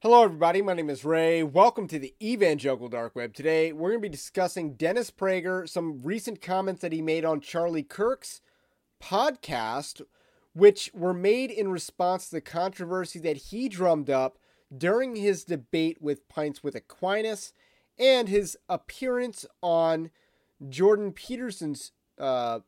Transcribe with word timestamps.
Hello, 0.00 0.22
everybody. 0.22 0.60
My 0.60 0.74
name 0.74 0.90
is 0.90 1.06
Ray. 1.06 1.42
Welcome 1.42 1.88
to 1.88 1.98
the 1.98 2.14
Evangelical 2.22 2.90
Dark 2.90 3.16
Web. 3.16 3.32
Today, 3.32 3.72
we're 3.72 3.88
going 3.88 4.02
to 4.02 4.08
be 4.08 4.10
discussing 4.10 4.74
Dennis 4.74 5.10
Prager, 5.10 5.66
some 5.66 6.02
recent 6.02 6.42
comments 6.42 6.82
that 6.82 6.92
he 6.92 7.00
made 7.00 7.24
on 7.24 7.40
Charlie 7.40 7.82
Kirk's 7.82 8.42
podcast, 9.02 10.02
which 10.52 10.90
were 10.92 11.14
made 11.14 11.50
in 11.50 11.70
response 11.70 12.28
to 12.28 12.36
the 12.36 12.40
controversy 12.42 13.18
that 13.20 13.38
he 13.38 13.70
drummed 13.70 14.10
up 14.10 14.36
during 14.76 15.16
his 15.16 15.44
debate 15.44 15.96
with 16.02 16.28
Pints 16.28 16.62
with 16.62 16.74
Aquinas 16.74 17.54
and 17.98 18.28
his 18.28 18.54
appearance 18.68 19.46
on 19.62 20.10
Jordan 20.68 21.12
Peterson's 21.12 21.92
uh, 22.20 22.60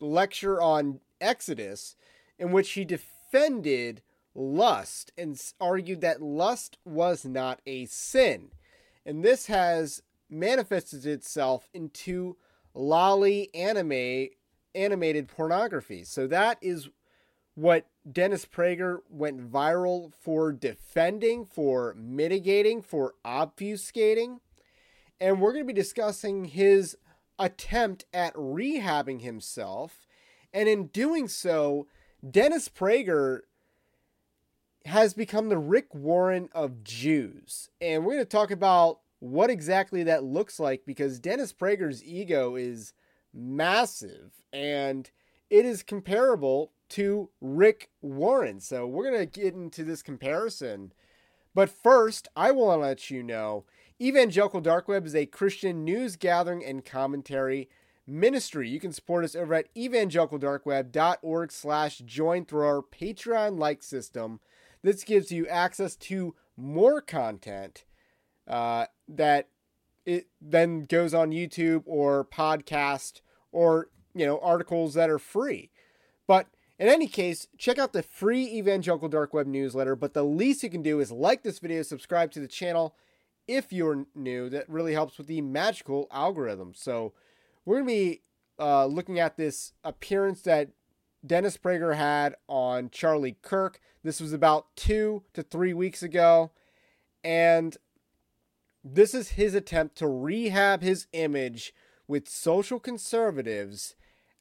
lecture 0.00 0.60
on 0.60 0.98
Exodus, 1.20 1.94
in 2.40 2.50
which 2.50 2.72
he 2.72 2.84
defended 2.84 4.02
lust 4.34 5.12
and 5.16 5.40
argued 5.60 6.00
that 6.00 6.22
lust 6.22 6.78
was 6.84 7.24
not 7.24 7.60
a 7.66 7.86
sin. 7.86 8.50
And 9.04 9.24
this 9.24 9.46
has 9.46 10.02
manifested 10.30 11.06
itself 11.06 11.68
into 11.74 12.36
loli 12.74 13.48
anime 13.54 14.28
animated 14.74 15.28
pornography. 15.28 16.04
So 16.04 16.26
that 16.28 16.58
is 16.62 16.88
what 17.54 17.86
Dennis 18.10 18.46
Prager 18.46 19.00
went 19.10 19.52
viral 19.52 20.12
for 20.18 20.52
defending, 20.52 21.44
for 21.44 21.94
mitigating, 21.98 22.80
for 22.80 23.14
obfuscating. 23.24 24.40
And 25.20 25.40
we're 25.40 25.52
going 25.52 25.64
to 25.64 25.72
be 25.72 25.78
discussing 25.78 26.46
his 26.46 26.96
attempt 27.38 28.06
at 28.12 28.34
rehabbing 28.34 29.20
himself. 29.20 30.06
And 30.52 30.68
in 30.68 30.86
doing 30.86 31.28
so, 31.28 31.86
Dennis 32.28 32.68
Prager 32.68 33.40
has 34.86 35.14
become 35.14 35.48
the 35.48 35.58
Rick 35.58 35.94
Warren 35.94 36.48
of 36.52 36.84
Jews. 36.84 37.70
And 37.80 38.04
we're 38.04 38.14
going 38.14 38.24
to 38.24 38.28
talk 38.28 38.50
about 38.50 39.00
what 39.20 39.50
exactly 39.50 40.02
that 40.02 40.24
looks 40.24 40.58
like 40.58 40.84
because 40.84 41.20
Dennis 41.20 41.52
Prager's 41.52 42.02
ego 42.04 42.56
is 42.56 42.92
massive 43.32 44.32
and 44.52 45.10
it 45.48 45.64
is 45.64 45.82
comparable 45.82 46.72
to 46.90 47.30
Rick 47.40 47.90
Warren. 48.00 48.60
So 48.60 48.86
we're 48.86 49.10
going 49.10 49.20
to 49.20 49.40
get 49.40 49.54
into 49.54 49.84
this 49.84 50.02
comparison. 50.02 50.92
But 51.54 51.70
first, 51.70 52.28
I 52.34 52.50
want 52.50 52.78
to 52.78 52.86
let 52.86 53.10
you 53.10 53.22
know 53.22 53.64
Evangelical 54.00 54.60
Dark 54.60 54.88
Web 54.88 55.06
is 55.06 55.14
a 55.14 55.26
Christian 55.26 55.84
news 55.84 56.16
gathering 56.16 56.64
and 56.64 56.84
commentary 56.84 57.68
ministry. 58.06 58.68
You 58.68 58.80
can 58.80 58.92
support 58.92 59.24
us 59.24 59.36
over 59.36 59.54
at 59.54 59.72
evangelicaldarkweb.org 59.74 61.52
slash 61.52 61.98
join 61.98 62.44
through 62.44 62.66
our 62.66 62.82
Patreon-like 62.82 63.82
system. 63.82 64.40
This 64.82 65.04
gives 65.04 65.30
you 65.30 65.46
access 65.46 65.96
to 65.96 66.34
more 66.56 67.00
content 67.00 67.84
uh, 68.48 68.86
that 69.08 69.48
it 70.04 70.26
then 70.40 70.82
goes 70.82 71.14
on 71.14 71.30
YouTube 71.30 71.82
or 71.86 72.24
podcast 72.24 73.20
or 73.52 73.88
you 74.14 74.26
know 74.26 74.38
articles 74.40 74.94
that 74.94 75.10
are 75.10 75.18
free. 75.18 75.70
But 76.26 76.48
in 76.78 76.88
any 76.88 77.06
case, 77.06 77.46
check 77.58 77.78
out 77.78 77.92
the 77.92 78.02
free 78.02 78.44
Evangelical 78.44 79.08
Dark 79.08 79.32
Web 79.32 79.46
newsletter. 79.46 79.94
But 79.94 80.14
the 80.14 80.24
least 80.24 80.62
you 80.62 80.70
can 80.70 80.82
do 80.82 80.98
is 81.00 81.12
like 81.12 81.42
this 81.42 81.60
video, 81.60 81.82
subscribe 81.82 82.32
to 82.32 82.40
the 82.40 82.48
channel 82.48 82.96
if 83.46 83.72
you're 83.72 84.06
new. 84.14 84.48
That 84.48 84.68
really 84.68 84.92
helps 84.92 85.18
with 85.18 85.28
the 85.28 85.40
magical 85.40 86.08
algorithm. 86.10 86.72
So 86.74 87.12
we're 87.64 87.76
gonna 87.76 87.86
be 87.86 88.22
uh, 88.58 88.86
looking 88.86 89.20
at 89.20 89.36
this 89.36 89.72
appearance 89.84 90.42
that 90.42 90.70
Dennis 91.24 91.56
Prager 91.56 91.96
had 91.96 92.34
on 92.48 92.90
Charlie 92.90 93.36
Kirk. 93.42 93.80
This 94.02 94.20
was 94.20 94.32
about 94.32 94.74
two 94.76 95.22
to 95.34 95.42
three 95.42 95.72
weeks 95.72 96.02
ago. 96.02 96.50
And 97.22 97.76
this 98.82 99.14
is 99.14 99.30
his 99.30 99.54
attempt 99.54 99.96
to 99.98 100.08
rehab 100.08 100.82
his 100.82 101.06
image 101.12 101.72
with 102.08 102.28
social 102.28 102.80
conservatives 102.80 103.94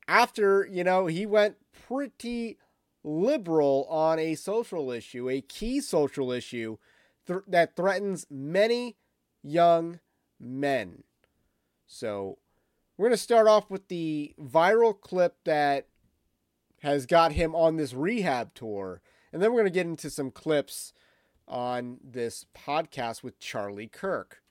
after, 0.08 0.68
you 0.70 0.84
know, 0.84 1.06
he 1.06 1.26
went 1.26 1.58
pretty 1.88 2.58
liberal 3.04 3.86
on 3.90 4.20
a 4.20 4.36
social 4.36 4.92
issue, 4.92 5.30
a 5.30 5.42
key 5.42 5.80
social 5.80 6.32
issue 6.32 6.78
th- 7.28 7.40
that 7.48 7.76
threatens 7.76 8.26
many 8.30 8.98
young 9.44 10.00
men. 10.40 11.04
So, 11.86 12.40
we're 12.98 13.08
going 13.08 13.18
to 13.18 13.24
start 13.24 13.48
off 13.48 13.70
with 13.70 13.88
the 13.88 14.34
viral 14.40 15.00
clip 15.00 15.36
that 15.46 15.88
has 16.82 17.06
got 17.06 17.32
him 17.32 17.56
on 17.56 17.78
this 17.78 17.94
rehab 17.94 18.54
tour. 18.54 19.02
And 19.32 19.42
then 19.42 19.52
we're 19.52 19.62
going 19.62 19.72
to 19.72 19.80
get 19.80 19.86
into 19.86 20.10
some 20.10 20.32
clips 20.32 20.94
on 21.48 21.98
this 22.04 22.46
podcast 22.56 23.24
with 23.24 23.40
Charlie 23.40 23.88
Kirk. 23.88 24.42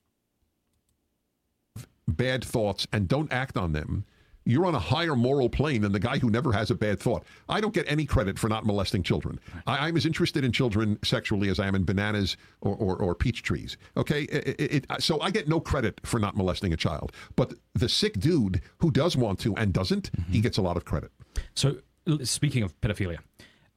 Bad 2.07 2.43
thoughts 2.43 2.87
and 2.91 3.07
don't 3.07 3.31
act 3.31 3.57
on 3.57 3.73
them. 3.73 4.05
You're 4.43 4.65
on 4.65 4.73
a 4.73 4.79
higher 4.79 5.15
moral 5.15 5.49
plane 5.49 5.81
than 5.81 5.91
the 5.91 5.99
guy 5.99 6.17
who 6.17 6.31
never 6.31 6.51
has 6.51 6.71
a 6.71 6.75
bad 6.75 6.99
thought. 6.99 7.23
I 7.47 7.61
don't 7.61 7.75
get 7.75 7.85
any 7.89 8.05
credit 8.05 8.39
for 8.39 8.49
not 8.49 8.65
molesting 8.65 9.03
children. 9.03 9.39
I, 9.67 9.87
am 9.87 9.95
as 9.95 10.05
interested 10.07 10.43
in 10.43 10.51
children 10.51 10.97
sexually 11.03 11.49
as 11.49 11.59
I 11.59 11.67
am 11.67 11.75
in 11.75 11.83
bananas 11.83 12.37
or, 12.61 12.75
or, 12.75 12.97
or 12.97 13.13
peach 13.13 13.43
trees. 13.43 13.77
Okay, 13.97 14.23
it, 14.23 14.59
it, 14.59 14.73
it, 14.73 14.85
so 14.99 15.21
I 15.21 15.29
get 15.29 15.47
no 15.47 15.59
credit 15.59 16.01
for 16.03 16.19
not 16.19 16.35
molesting 16.35 16.73
a 16.73 16.77
child. 16.77 17.11
But 17.35 17.53
the 17.75 17.87
sick 17.87 18.19
dude 18.19 18.61
who 18.79 18.89
does 18.89 19.15
want 19.15 19.39
to 19.41 19.55
and 19.57 19.71
doesn't, 19.73 20.11
mm-hmm. 20.11 20.31
he 20.31 20.41
gets 20.41 20.57
a 20.57 20.61
lot 20.63 20.75
of 20.75 20.85
credit. 20.85 21.11
So 21.53 21.75
speaking 22.23 22.63
of 22.63 22.79
pedophilia, 22.81 23.19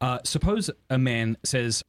uh, 0.00 0.18
suppose 0.24 0.70
a 0.90 0.98
man 0.98 1.36
says, 1.42 1.84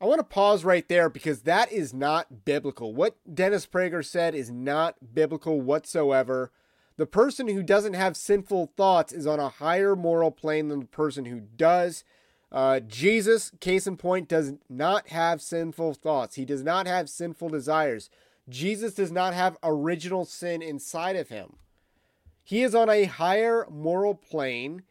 I 0.00 0.04
want 0.04 0.18
to 0.18 0.24
pause 0.24 0.64
right 0.64 0.86
there 0.88 1.08
because 1.08 1.42
that 1.42 1.72
is 1.72 1.94
not 1.94 2.44
biblical. 2.44 2.94
What 2.94 3.16
Dennis 3.32 3.66
Prager 3.66 4.04
said 4.04 4.34
is 4.34 4.50
not 4.50 5.14
biblical 5.14 5.60
whatsoever. 5.60 6.52
The 6.98 7.06
person 7.06 7.48
who 7.48 7.62
doesn't 7.62 7.94
have 7.94 8.16
sinful 8.16 8.72
thoughts 8.76 9.12
is 9.12 9.26
on 9.26 9.40
a 9.40 9.48
higher 9.48 9.96
moral 9.96 10.30
plane 10.30 10.68
than 10.68 10.80
the 10.80 10.86
person 10.86 11.26
who 11.26 11.40
does. 11.40 12.04
Uh, 12.52 12.80
Jesus, 12.80 13.52
case 13.60 13.86
in 13.86 13.96
point, 13.96 14.28
does 14.28 14.54
not 14.68 15.08
have 15.08 15.42
sinful 15.42 15.94
thoughts. 15.94 16.36
He 16.36 16.44
does 16.44 16.62
not 16.62 16.86
have 16.86 17.08
sinful 17.08 17.48
desires. 17.48 18.08
Jesus 18.48 18.94
does 18.94 19.10
not 19.10 19.34
have 19.34 19.58
original 19.62 20.24
sin 20.24 20.62
inside 20.62 21.16
of 21.16 21.28
him. 21.28 21.56
He 22.44 22.62
is 22.62 22.74
on 22.74 22.88
a 22.88 23.04
higher 23.04 23.66
moral 23.68 24.14
plane 24.14 24.82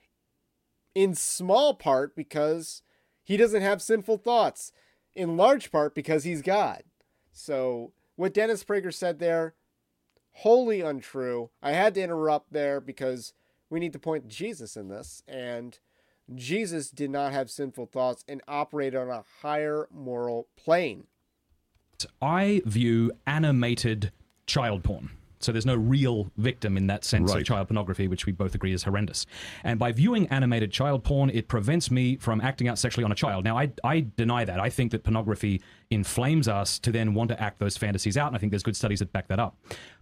in 0.95 1.13
small 1.13 1.75
part 1.75 2.15
because 2.15 2.81
he 3.23 3.37
doesn't 3.37 3.61
have 3.61 3.81
sinful 3.81 4.17
thoughts, 4.17 4.71
in 5.13 5.37
large 5.37 5.71
part 5.71 5.93
because 5.93 6.23
he's 6.23 6.41
God. 6.41 6.83
So, 7.31 7.91
what 8.15 8.33
Dennis 8.33 8.63
Prager 8.63 8.93
said 8.93 9.19
there, 9.19 9.55
wholly 10.31 10.81
untrue. 10.81 11.49
I 11.61 11.71
had 11.71 11.93
to 11.95 12.01
interrupt 12.01 12.53
there 12.53 12.79
because 12.79 13.33
we 13.69 13.79
need 13.79 13.93
to 13.93 13.99
point 13.99 14.29
to 14.29 14.35
Jesus 14.35 14.77
in 14.77 14.87
this, 14.87 15.21
and 15.27 15.77
Jesus 16.33 16.89
did 16.89 17.09
not 17.09 17.33
have 17.33 17.49
sinful 17.49 17.87
thoughts 17.87 18.23
and 18.27 18.41
operated 18.47 18.99
on 18.99 19.09
a 19.09 19.23
higher 19.41 19.87
moral 19.91 20.47
plane. 20.55 21.07
I 22.21 22.61
view 22.65 23.11
animated 23.25 24.11
child 24.45 24.83
porn 24.83 25.11
So 25.45 25.51
there's 25.51 25.65
no 25.65 25.75
real 25.75 26.31
victim 26.37 26.75
in 26.75 26.87
that 26.87 27.05
sense 27.05 27.31
Right. 27.31 27.41
of 27.41 27.47
child 27.47 27.67
pornography, 27.67 28.07
which 28.07 28.25
we 28.25 28.31
both 28.31 28.55
agree 28.55 28.73
is 28.73 28.83
horrendous. 28.83 29.25
And 29.63 29.77
by 29.79 29.91
viewing 29.91 30.27
animated 30.27 30.71
child 30.71 31.03
porn, 31.03 31.29
it 31.29 31.47
prevents 31.47 31.91
me 31.91 32.17
from 32.17 32.41
acting 32.41 32.67
out 32.67 32.79
sexually 32.79 33.05
on 33.05 33.11
a 33.11 33.15
child. 33.15 33.43
Now, 33.43 33.57
I, 33.57 33.71
I 33.83 34.07
deny 34.17 34.43
that. 34.45 34.59
I 34.59 34.69
think 34.69 34.91
that 34.91 35.03
pornography 35.03 35.61
inflames 35.91 36.47
us 36.47 36.79
to 36.79 36.91
then 36.91 37.13
want 37.13 37.29
to 37.29 37.39
act 37.41 37.59
those 37.59 37.77
fantasies 37.77 38.17
out, 38.17 38.27
and 38.27 38.35
I 38.35 38.39
think 38.39 38.51
there's 38.51 38.63
good 38.63 38.75
studies 38.75 38.99
that 38.99 39.13
back 39.13 39.27
that 39.27 39.39
up. 39.39 39.55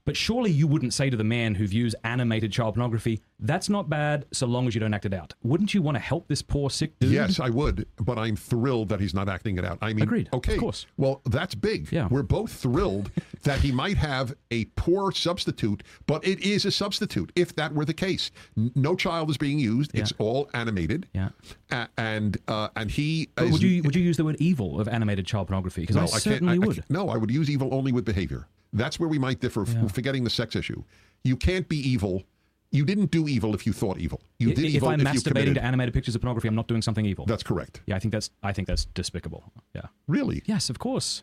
But 0.05 0.17
surely 0.17 0.51
you 0.51 0.67
wouldn't 0.67 0.93
say 0.93 1.09
to 1.09 1.15
the 1.15 1.23
man 1.23 1.55
who 1.55 1.65
views 1.65 1.95
animated 2.03 2.51
child 2.51 2.75
pornography, 2.75 3.21
that's 3.39 3.69
not 3.69 3.89
bad 3.89 4.25
so 4.33 4.45
long 4.45 4.67
as 4.67 4.75
you 4.75 4.81
don't 4.81 4.93
act 4.93 5.05
it 5.05 5.13
out. 5.13 5.33
Wouldn't 5.43 5.73
you 5.73 5.81
want 5.81 5.95
to 5.95 5.99
help 5.99 6.27
this 6.27 6.41
poor 6.41 6.69
sick 6.69 6.99
dude? 6.99 7.11
Yes, 7.11 7.39
I 7.39 7.49
would, 7.49 7.87
but 8.01 8.17
I'm 8.17 8.35
thrilled 8.35 8.89
that 8.89 8.99
he's 8.99 9.13
not 9.13 9.29
acting 9.29 9.57
it 9.57 9.63
out. 9.63 9.77
I 9.81 9.93
mean, 9.93 10.03
Agreed. 10.03 10.29
okay. 10.33 10.55
Of 10.55 10.59
course. 10.59 10.85
Well, 10.97 11.21
that's 11.25 11.55
big. 11.55 11.89
Yeah. 11.91 12.07
we're 12.11 12.21
both 12.23 12.51
thrilled 12.51 13.11
that 13.43 13.59
he 13.61 13.71
might 13.71 13.95
have 13.95 14.33
a 14.51 14.65
poor 14.75 15.13
substitute, 15.13 15.83
but 16.05 16.25
it 16.27 16.41
is 16.41 16.65
a 16.65 16.71
substitute. 16.71 17.31
If 17.37 17.55
that 17.55 17.73
were 17.73 17.85
the 17.85 17.93
case, 17.93 18.29
no 18.75 18.95
child 18.95 19.29
is 19.29 19.37
being 19.37 19.57
used; 19.59 19.91
yeah. 19.93 20.01
it's 20.01 20.13
all 20.17 20.49
animated. 20.53 21.07
Yeah. 21.13 21.29
A- 21.71 21.87
and 21.97 22.37
uh, 22.49 22.67
and 22.75 22.91
he. 22.91 23.29
Is- 23.37 23.51
would 23.53 23.61
you 23.61 23.81
would 23.83 23.95
you 23.95 24.03
use 24.03 24.17
the 24.17 24.25
word 24.25 24.35
evil 24.39 24.81
of 24.81 24.87
animated 24.89 25.25
child 25.25 25.47
pornography? 25.47 25.81
Because 25.81 25.95
No, 25.95 26.01
I 26.01 26.05
I 26.05 26.19
certainly 26.19 26.53
I- 26.53 26.55
I 26.55 26.59
would. 26.59 26.75
can't- 26.75 26.89
no, 26.89 27.07
I 27.09 27.15
would 27.15 27.31
use 27.31 27.49
evil 27.49 27.73
only 27.73 27.91
with 27.93 28.03
behavior. 28.03 28.47
That's 28.73 28.99
where 28.99 29.09
we 29.09 29.19
might 29.19 29.39
differ. 29.39 29.61
f- 29.63 29.91
Forgetting 29.93 30.23
the 30.23 30.29
sex 30.29 30.55
issue, 30.55 30.83
you 31.23 31.35
can't 31.37 31.67
be 31.69 31.77
evil. 31.77 32.23
You 32.71 32.85
didn't 32.85 33.11
do 33.11 33.27
evil 33.27 33.53
if 33.53 33.67
you 33.67 33.73
thought 33.73 33.99
evil. 33.99 34.19
You 34.39 34.53
did 34.53 34.65
if 34.65 34.75
evil 34.75 34.89
I'm 34.89 34.99
if 34.99 35.13
you 35.13 35.19
masturbating 35.19 35.27
committed. 35.33 35.55
to 35.55 35.63
animated 35.63 35.93
pictures 35.93 36.15
of 36.15 36.21
pornography, 36.21 36.47
I'm 36.47 36.55
not 36.55 36.67
doing 36.67 36.81
something 36.81 37.05
evil. 37.05 37.25
That's 37.27 37.43
correct. 37.43 37.81
yeah, 37.85 37.95
I 37.95 37.99
think 37.99 38.11
that's 38.11 38.31
I 38.41 38.51
think 38.51 38.67
that's 38.67 38.85
despicable. 38.85 39.43
Yeah. 39.75 39.83
Really, 40.07 40.41
Yes, 40.45 40.71
of 40.71 40.79
course. 40.79 41.21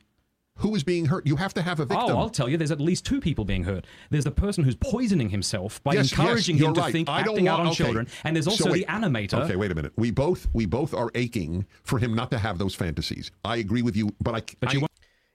who 0.58 0.74
is 0.76 0.84
being 0.84 1.06
hurt? 1.06 1.26
You 1.26 1.34
have 1.36 1.52
to 1.54 1.62
have 1.62 1.80
a 1.80 1.82
oh, 1.82 1.86
victim. 1.86 2.06
Oh, 2.10 2.18
I'll 2.18 2.28
tell 2.30 2.48
you, 2.48 2.56
there's 2.56 2.70
at 2.70 2.80
least 2.80 3.04
two 3.04 3.20
people 3.20 3.44
being 3.44 3.64
hurt. 3.64 3.84
There's 4.10 4.22
the 4.24 4.30
person 4.30 4.62
who's 4.62 4.76
poisoning 4.76 5.28
himself 5.30 5.82
by 5.82 5.94
Yes, 5.94 6.12
yes, 6.12 6.20
encouraging 6.20 6.56
you're 6.58 6.68
him 6.68 6.74
to 6.74 6.80
right. 6.82 6.92
think 6.92 7.08
I 7.08 7.22
don't 7.24 7.30
acting 7.34 7.48
out 7.48 7.58
on 7.60 7.66
okay. 7.68 7.76
children, 7.76 8.06
and 8.22 8.36
there's 8.36 8.44
So 8.44 8.52
also 8.52 8.70
wait. 8.70 8.86
the 8.86 8.92
animator. 8.92 9.42
Okay, 9.44 9.56
wait 9.56 9.72
a 9.72 9.74
minute. 9.74 9.92
We 9.96 10.12
both 10.12 10.46
we 10.52 10.66
both 10.66 10.94
are 10.94 11.10
aching 11.16 11.66
for 11.82 11.98
him 11.98 12.14
not 12.14 12.30
to 12.30 12.38
have 12.38 12.58
those 12.58 12.76
fantasies. 12.76 13.32
I 13.44 13.56
agree 13.56 13.82
with 13.82 13.96
you, 13.96 14.10
but 14.20 14.36
I. 14.36 14.42
But 14.60 14.68
I, 14.68 14.72
you 14.74 14.80
want 14.80 14.89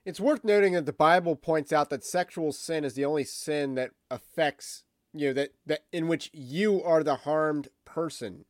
It's 0.06 0.20
worth 0.20 0.44
noting 0.44 0.74
that 0.74 0.86
the 0.86 0.92
Bible 0.92 1.34
points 1.34 1.72
out 1.72 1.90
that 1.90 2.04
sexual 2.04 2.52
sin 2.52 2.84
is 2.84 2.94
the 2.94 3.04
only 3.04 3.24
sin 3.24 3.74
that 3.74 3.90
affects 4.08 4.84
you 5.12 5.28
know 5.28 5.32
that 5.32 5.50
that 5.66 5.84
in 5.92 6.06
which 6.06 6.30
you 6.32 6.82
are 6.82 7.02
the 7.02 7.16
harmed 7.16 7.68
person. 7.84 8.44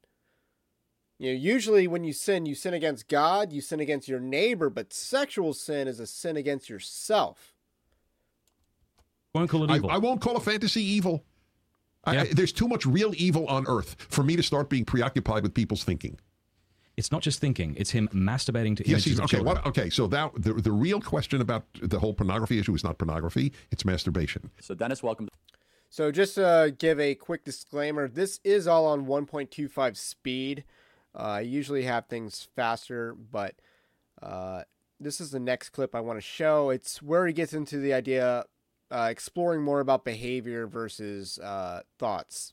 You 1.19 1.33
know, 1.33 1.39
usually 1.39 1.87
when 1.89 2.05
you 2.05 2.13
sin, 2.13 2.45
you 2.45 2.55
sin 2.55 2.75
against 2.75 3.09
God, 3.09 3.51
you 3.53 3.63
sin 3.63 3.81
against 3.81 4.07
your 4.07 4.21
neighbor, 4.21 4.69
but 4.69 4.93
sexual 4.93 5.55
sin 5.55 5.89
is 5.89 5.99
a 5.99 6.07
sin 6.07 6.37
against 6.37 6.69
yourself. 6.69 7.55
won't 9.35 9.49
call 9.49 9.65
it 9.65 9.71
I, 9.71 9.77
evil. 9.77 9.91
I 9.91 9.97
won't 9.97 10.21
call 10.21 10.37
a 10.37 10.41
fantasy 10.41 10.83
evil. 10.83 11.25
I, 12.05 12.15
Yeah. 12.15 12.21
I- 12.23 12.33
there's 12.35 12.53
too 12.53 12.69
much 12.69 12.85
real 12.85 13.13
evil 13.17 13.47
on 13.47 13.67
earth 13.67 13.97
for 14.11 14.23
me 14.23 14.37
to 14.37 14.43
start 14.43 14.69
being 14.69 14.85
preoccupied 14.85 15.43
with 15.43 15.55
people's 15.55 15.85
thinking. 15.85 16.19
It's 16.97 17.13
not 17.13 17.23
just 17.23 17.41
thinking; 17.41 17.75
it's 17.77 17.91
him 17.91 18.09
masturbating 18.09 18.77
to 18.77 18.83
Yes, 18.83 18.89
images 18.89 19.05
he's, 19.05 19.19
of 19.19 19.25
okay. 19.27 19.41
What, 19.41 19.65
okay, 19.67 19.91
so 19.91 20.07
that 20.09 20.31
the 20.37 20.55
the 20.55 20.73
real 20.73 21.01
question 21.01 21.41
about 21.41 21.65
the 21.81 21.99
whole 21.99 22.15
pornography 22.15 22.59
issue 22.59 22.75
is 22.75 22.83
not 22.83 22.99
pornography; 22.99 23.53
it's 23.71 23.85
masturbation. 23.85 24.51
So 24.61 24.75
Dennis, 24.75 25.03
welcome. 25.03 25.29
So 25.89 26.11
just 26.11 26.35
to 26.35 26.75
give 26.77 26.99
a 26.99 27.15
quick 27.15 27.45
disclaimer, 27.45 28.09
this 28.09 28.41
is 28.45 28.67
all 28.67 28.87
on 28.87 29.07
1.25 29.07 29.97
speed. 29.97 30.65
Uh, 31.15 31.19
I 31.19 31.41
usually 31.41 31.85
have 31.85 32.07
things 32.07 32.49
faster, 32.57 33.15
but 33.15 33.55
uh, 34.21 34.63
this 34.99 35.21
is 35.21 35.31
the 35.31 35.41
next 35.41 35.71
clip 35.71 35.95
I 35.95 36.01
want 36.01 36.19
to 36.19 36.23
show. 36.23 36.71
It's 36.71 37.01
where 37.01 37.27
he 37.27 37.33
gets 37.33 37.53
into 37.55 37.79
the 37.79 37.95
idea, 37.95 38.45
uh, 38.91 39.09
exploring 39.11 39.63
more 39.63 39.81
about 39.81 40.05
behavior 40.05 40.67
versus 40.67 41.39
uh, 41.39 41.83
thoughts. 41.99 42.53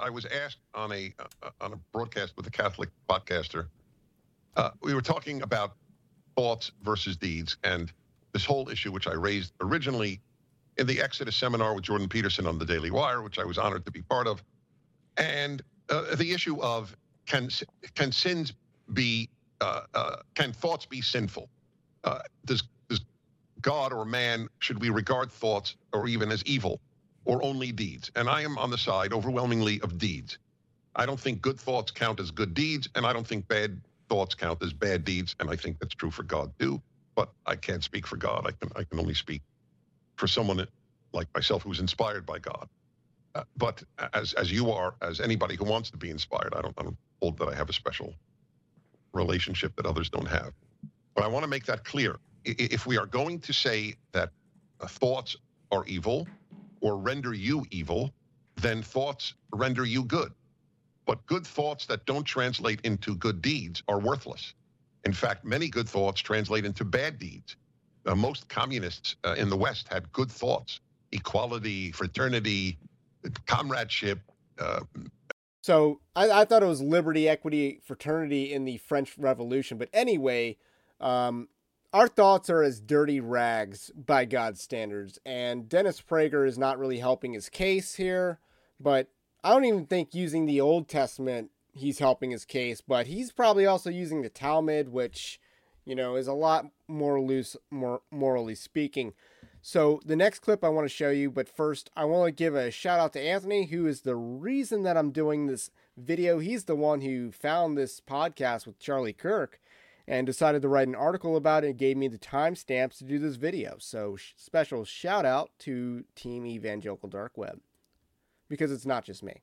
I 0.00 0.10
was 0.10 0.26
asked 0.26 0.58
on 0.74 0.92
a 0.92 1.12
uh, 1.42 1.50
on 1.60 1.72
a 1.72 1.76
broadcast 1.92 2.34
with 2.36 2.46
a 2.46 2.50
Catholic 2.50 2.90
podcaster. 3.08 3.66
Uh, 4.56 4.70
we 4.82 4.94
were 4.94 5.02
talking 5.02 5.42
about 5.42 5.74
thoughts 6.36 6.72
versus 6.82 7.16
deeds, 7.16 7.56
and 7.64 7.92
this 8.32 8.44
whole 8.44 8.68
issue, 8.68 8.92
which 8.92 9.06
I 9.06 9.14
raised 9.14 9.52
originally 9.60 10.20
in 10.76 10.86
the 10.86 11.00
Exodus 11.00 11.36
seminar 11.36 11.74
with 11.74 11.84
Jordan 11.84 12.08
Peterson 12.08 12.46
on 12.46 12.58
the 12.58 12.64
Daily 12.64 12.90
Wire, 12.90 13.22
which 13.22 13.38
I 13.38 13.44
was 13.44 13.58
honored 13.58 13.84
to 13.86 13.92
be 13.92 14.02
part 14.02 14.26
of, 14.26 14.42
and 15.16 15.62
uh, 15.88 16.14
the 16.16 16.32
issue 16.32 16.60
of 16.60 16.96
can 17.26 17.48
can 17.94 18.12
sins 18.12 18.52
be 18.92 19.28
uh, 19.60 19.82
uh, 19.94 20.16
can 20.34 20.52
thoughts 20.52 20.86
be 20.86 21.00
sinful? 21.00 21.48
Uh, 22.04 22.18
does 22.44 22.64
does 22.88 23.00
God 23.60 23.92
or 23.92 24.04
man 24.04 24.48
should 24.58 24.80
we 24.80 24.90
regard 24.90 25.30
thoughts 25.30 25.76
or 25.92 26.08
even 26.08 26.30
as 26.30 26.42
evil? 26.44 26.80
Or 27.24 27.42
only 27.44 27.72
deeds. 27.72 28.10
And 28.16 28.28
I 28.28 28.42
am 28.42 28.58
on 28.58 28.70
the 28.70 28.78
side 28.78 29.12
overwhelmingly 29.12 29.80
of 29.80 29.98
deeds. 29.98 30.38
I 30.96 31.06
don't 31.06 31.20
think 31.20 31.40
good 31.42 31.58
thoughts 31.58 31.90
count 31.90 32.20
as 32.20 32.30
good 32.30 32.54
deeds, 32.54 32.88
and 32.94 33.06
I 33.06 33.12
don't 33.12 33.26
think 33.26 33.48
bad 33.48 33.80
thoughts 34.08 34.34
count 34.34 34.62
as 34.62 34.72
bad 34.72 35.04
deeds. 35.04 35.34
And 35.40 35.50
I 35.50 35.56
think 35.56 35.78
that's 35.80 35.94
true 35.94 36.10
for 36.10 36.22
God 36.22 36.52
too. 36.58 36.80
But 37.14 37.30
I 37.46 37.56
can't 37.56 37.82
speak 37.82 38.06
for 38.06 38.16
God. 38.16 38.46
I 38.46 38.52
can 38.52 38.70
I 38.76 38.84
can 38.84 39.00
only 39.00 39.14
speak 39.14 39.42
for 40.16 40.26
someone 40.26 40.66
like 41.12 41.28
myself 41.34 41.62
who's 41.62 41.80
inspired 41.80 42.26
by 42.26 42.38
God. 42.38 42.68
Uh, 43.34 43.44
but 43.56 43.82
as 44.12 44.32
as 44.34 44.52
you 44.52 44.70
are, 44.70 44.94
as 45.02 45.20
anybody 45.20 45.56
who 45.56 45.64
wants 45.64 45.90
to 45.90 45.96
be 45.96 46.10
inspired, 46.10 46.54
I 46.56 46.62
don't 46.62 46.74
I 46.78 46.82
don't 46.82 46.96
hold 47.20 47.38
that 47.38 47.48
I 47.48 47.54
have 47.54 47.68
a 47.70 47.72
special 47.72 48.14
relationship 49.12 49.74
that 49.76 49.86
others 49.86 50.10
don't 50.10 50.28
have. 50.28 50.52
But 51.14 51.24
I 51.24 51.28
want 51.28 51.44
to 51.44 51.48
make 51.48 51.64
that 51.66 51.84
clear. 51.84 52.16
If 52.44 52.86
we 52.86 52.98
are 52.98 53.06
going 53.06 53.40
to 53.40 53.52
say 53.52 53.94
that 54.12 54.30
uh, 54.80 54.86
thoughts 54.86 55.36
are 55.72 55.84
evil, 55.86 56.28
or 56.84 56.98
render 56.98 57.32
you 57.32 57.64
evil, 57.70 58.12
then 58.56 58.82
thoughts 58.82 59.32
render 59.52 59.86
you 59.86 60.04
good. 60.04 60.30
But 61.06 61.24
good 61.24 61.46
thoughts 61.46 61.86
that 61.86 62.04
don't 62.04 62.24
translate 62.24 62.80
into 62.82 63.16
good 63.16 63.40
deeds 63.40 63.82
are 63.88 63.98
worthless. 63.98 64.52
In 65.04 65.14
fact, 65.14 65.46
many 65.46 65.68
good 65.68 65.88
thoughts 65.88 66.20
translate 66.20 66.66
into 66.66 66.84
bad 66.84 67.18
deeds. 67.18 67.56
Uh, 68.04 68.14
most 68.14 68.50
communists 68.50 69.16
uh, 69.24 69.34
in 69.38 69.48
the 69.48 69.56
West 69.56 69.88
had 69.88 70.12
good 70.12 70.30
thoughts 70.30 70.80
equality, 71.10 71.92
fraternity, 71.92 72.76
comradeship. 73.46 74.18
Uh, 74.58 74.80
So 75.62 76.00
I, 76.14 76.42
I 76.42 76.44
thought 76.44 76.62
it 76.62 76.66
was 76.66 76.82
liberty, 76.82 77.28
equity, 77.28 77.80
fraternity 77.82 78.52
in 78.52 78.64
the 78.66 78.76
French 78.78 79.16
Revolution. 79.16 79.78
But 79.78 79.88
anyway, 79.92 80.58
um, 81.00 81.48
our 81.94 82.08
thoughts 82.08 82.50
are 82.50 82.64
as 82.64 82.80
dirty 82.80 83.20
rags 83.20 83.92
by 83.94 84.24
God's 84.24 84.60
standards. 84.60 85.20
And 85.24 85.68
Dennis 85.68 86.02
Prager 86.02 86.46
is 86.46 86.58
not 86.58 86.78
really 86.78 86.98
helping 86.98 87.32
his 87.32 87.48
case 87.48 87.94
here. 87.94 88.40
But 88.80 89.08
I 89.44 89.50
don't 89.50 89.64
even 89.64 89.86
think 89.86 90.12
using 90.12 90.44
the 90.44 90.60
Old 90.60 90.88
Testament 90.88 91.50
he's 91.72 92.00
helping 92.00 92.32
his 92.32 92.44
case. 92.44 92.80
But 92.80 93.06
he's 93.06 93.30
probably 93.30 93.64
also 93.64 93.90
using 93.90 94.22
the 94.22 94.28
Talmud, 94.28 94.88
which, 94.88 95.40
you 95.84 95.94
know, 95.94 96.16
is 96.16 96.26
a 96.26 96.32
lot 96.32 96.66
more 96.88 97.20
loose, 97.20 97.56
more 97.70 98.02
morally 98.10 98.56
speaking. 98.56 99.12
So 99.62 100.00
the 100.04 100.16
next 100.16 100.40
clip 100.40 100.64
I 100.64 100.68
want 100.70 100.84
to 100.84 100.94
show 100.94 101.10
you, 101.10 101.30
but 101.30 101.48
first 101.48 101.90
I 101.96 102.04
want 102.06 102.26
to 102.26 102.32
give 102.32 102.56
a 102.56 102.72
shout 102.72 102.98
out 102.98 103.12
to 103.12 103.20
Anthony, 103.20 103.66
who 103.66 103.86
is 103.86 104.00
the 104.00 104.16
reason 104.16 104.82
that 104.82 104.96
I'm 104.96 105.12
doing 105.12 105.46
this 105.46 105.70
video. 105.96 106.40
He's 106.40 106.64
the 106.64 106.74
one 106.74 107.02
who 107.02 107.30
found 107.30 107.78
this 107.78 108.00
podcast 108.00 108.66
with 108.66 108.80
Charlie 108.80 109.12
Kirk 109.12 109.60
and 110.06 110.26
decided 110.26 110.62
to 110.62 110.68
write 110.68 110.88
an 110.88 110.94
article 110.94 111.36
about 111.36 111.64
it 111.64 111.68
and 111.68 111.78
gave 111.78 111.96
me 111.96 112.08
the 112.08 112.18
timestamps 112.18 112.98
to 112.98 113.04
do 113.04 113.18
this 113.18 113.36
video. 113.36 113.76
So 113.78 114.16
sh- 114.16 114.32
special 114.36 114.84
shout 114.84 115.24
out 115.24 115.50
to 115.60 116.04
Team 116.14 116.44
Evangelical 116.46 117.08
Dark 117.08 117.36
Web 117.36 117.60
because 118.48 118.70
it's 118.70 118.86
not 118.86 119.04
just 119.04 119.22
me. 119.22 119.42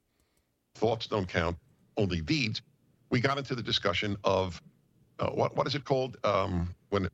thoughts 0.76 1.08
don't 1.08 1.28
count, 1.28 1.58
only 1.98 2.22
deeds. 2.22 2.62
We 3.10 3.20
got 3.20 3.38
into 3.38 3.56
the 3.56 3.64
discussion 3.64 4.16
of 4.24 4.62
uh, 5.20 5.30
what 5.32 5.56
what 5.56 5.68
is 5.68 5.76
it 5.76 5.84
called 5.84 6.18
um, 6.24 6.74
when 6.90 7.10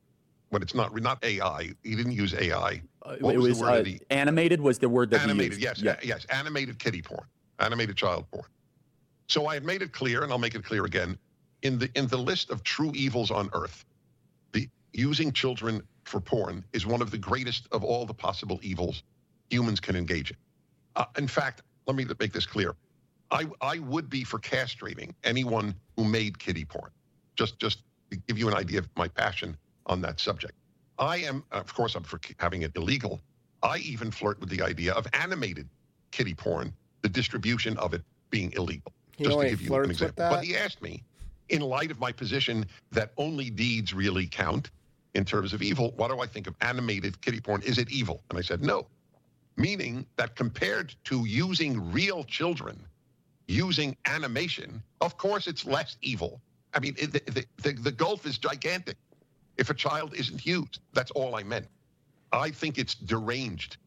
when 0.50 0.62
it's 0.62 0.74
not 0.74 0.94
not 1.00 1.22
AI. 1.24 1.70
He 1.82 1.94
didn't 1.96 2.12
use 2.12 2.34
AI. 2.34 2.82
Uh, 3.02 3.16
What 3.20 3.34
it 3.34 3.38
was 3.38 3.58
the 3.58 3.64
word 3.64 3.70
uh, 3.70 3.76
that 3.78 3.86
he- 3.86 4.00
animated 4.10 4.60
was 4.60 4.78
the 4.78 4.88
word 4.88 5.10
that 5.10 5.20
he 5.20 5.24
animated, 5.24 5.52
used. 5.60 5.62
yes, 5.62 5.82
Yeah. 5.82 5.96
a- 6.02 6.06
yes, 6.06 6.24
animated 6.26 6.78
kiddie 6.78 7.02
porn, 7.02 7.26
animated 7.58 7.96
child 7.96 8.26
porn. 8.30 8.46
So 9.28 9.46
I 9.46 9.54
had 9.54 9.64
made 9.64 9.82
it 9.82 9.92
clear, 9.92 10.22
and 10.22 10.32
I'll 10.32 10.38
make 10.38 10.54
it 10.54 10.64
clear 10.64 10.84
again, 10.84 11.18
in 11.62 11.78
the 11.78 11.90
in 11.94 12.06
the 12.06 12.16
list 12.16 12.50
of 12.50 12.62
true 12.62 12.92
evils 12.94 13.30
on 13.30 13.50
earth, 13.52 13.84
the 14.52 14.68
using 14.92 15.32
children 15.32 15.82
for 16.04 16.20
porn 16.20 16.64
is 16.72 16.86
one 16.86 17.02
of 17.02 17.10
the 17.10 17.18
greatest 17.18 17.68
of 17.72 17.84
all 17.84 18.06
the 18.06 18.14
possible 18.14 18.58
evils 18.62 19.02
humans 19.50 19.80
can 19.80 19.96
engage 19.96 20.30
in. 20.30 20.36
Uh, 20.96 21.04
in 21.16 21.28
fact, 21.28 21.62
let 21.86 21.96
me 21.96 22.06
make 22.18 22.32
this 22.32 22.46
clear. 22.46 22.74
I 23.30 23.46
I 23.60 23.78
would 23.78 24.08
be 24.08 24.24
for 24.24 24.38
castrating 24.38 25.12
anyone 25.24 25.74
who 25.96 26.04
made 26.04 26.38
kiddie 26.38 26.64
porn. 26.64 26.90
Just 27.36 27.58
just 27.58 27.82
to 28.10 28.16
give 28.16 28.38
you 28.38 28.48
an 28.48 28.54
idea 28.54 28.78
of 28.78 28.88
my 28.96 29.08
passion 29.08 29.56
on 29.86 30.00
that 30.02 30.20
subject. 30.20 30.54
I 30.98 31.18
am, 31.18 31.44
of 31.52 31.72
course, 31.74 31.94
I'm 31.94 32.02
for 32.02 32.20
having 32.38 32.62
it 32.62 32.72
illegal. 32.74 33.20
I 33.62 33.78
even 33.78 34.10
flirt 34.10 34.40
with 34.40 34.48
the 34.48 34.62
idea 34.62 34.92
of 34.94 35.06
animated 35.12 35.68
kiddie 36.10 36.34
porn, 36.34 36.72
the 37.02 37.08
distribution 37.08 37.76
of 37.78 37.94
it 37.94 38.02
being 38.30 38.52
illegal. 38.52 38.92
He 39.16 39.24
just 39.24 39.38
to 39.38 39.48
give 39.50 39.62
you 39.62 39.74
an 39.74 39.90
example. 39.90 40.28
But 40.30 40.44
he 40.44 40.56
asked 40.56 40.82
me, 40.82 41.02
in 41.48 41.62
light 41.62 41.90
of 41.90 41.98
my 41.98 42.12
position 42.12 42.66
that 42.92 43.12
only 43.16 43.50
deeds 43.50 43.94
really 43.94 44.26
count 44.26 44.70
in 45.14 45.24
terms 45.24 45.52
of 45.52 45.62
evil, 45.62 45.92
what 45.96 46.10
do 46.10 46.20
I 46.20 46.26
think 46.26 46.46
of 46.46 46.54
animated 46.60 47.20
kiddie 47.20 47.40
porn? 47.40 47.62
Is 47.62 47.78
it 47.78 47.90
evil? 47.90 48.22
And 48.30 48.38
I 48.38 48.42
said, 48.42 48.62
no. 48.62 48.86
meaning 49.56 50.06
that 50.16 50.36
compared 50.36 50.94
to 51.04 51.24
using 51.26 51.92
real 51.92 52.24
children, 52.24 52.78
using 53.46 53.96
animation, 54.06 54.82
of 55.00 55.16
course 55.16 55.46
it's 55.46 55.64
less 55.64 55.96
evil. 56.02 56.40
I 56.74 56.80
mean, 56.80 56.94
it, 56.98 57.12
the, 57.12 57.44
the, 57.62 57.72
the 57.72 57.92
gulf 57.92 58.26
is 58.26 58.38
gigantic. 58.38 58.96
If 59.56 59.70
a 59.70 59.74
child 59.74 60.14
isn't 60.14 60.46
used, 60.46 60.80
that's 60.92 61.10
all 61.12 61.34
I 61.34 61.42
meant. 61.42 61.66
I 62.32 62.50
think 62.50 62.78
it's 62.78 62.94
deranged. 62.94 63.78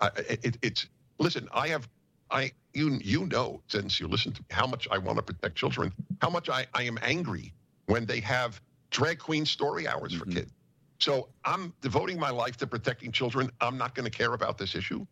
Uh, 0.00 0.10
it, 0.28 0.56
it's 0.62 0.86
listen. 1.18 1.48
I 1.52 1.68
have, 1.68 1.88
I 2.32 2.52
you 2.72 2.98
you 3.02 3.26
know 3.26 3.60
since 3.68 4.00
you 4.00 4.08
listen 4.08 4.32
to 4.32 4.40
me 4.40 4.46
how 4.50 4.66
much 4.66 4.88
I 4.90 4.98
want 4.98 5.18
to 5.18 5.22
protect 5.22 5.54
children, 5.56 5.92
how 6.20 6.30
much 6.30 6.48
I, 6.48 6.66
I 6.74 6.82
am 6.82 6.98
angry 7.02 7.52
when 7.86 8.06
they 8.06 8.20
have 8.20 8.60
drag 8.90 9.18
queen 9.18 9.44
story 9.44 9.86
hours 9.86 10.14
for 10.14 10.24
mm-hmm. 10.24 10.38
kids. 10.38 10.52
So 10.98 11.28
I'm 11.44 11.72
devoting 11.80 12.18
my 12.18 12.30
life 12.30 12.56
to 12.58 12.66
protecting 12.66 13.12
children. 13.12 13.50
I'm 13.60 13.76
not 13.76 13.94
going 13.94 14.04
to 14.04 14.10
care 14.10 14.34
about 14.34 14.56
this 14.56 14.74
issue, 14.74 15.04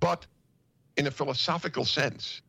but 0.00 0.26
in 0.96 1.06
a 1.06 1.10
philosophical 1.10 1.84
sense, 1.84 2.42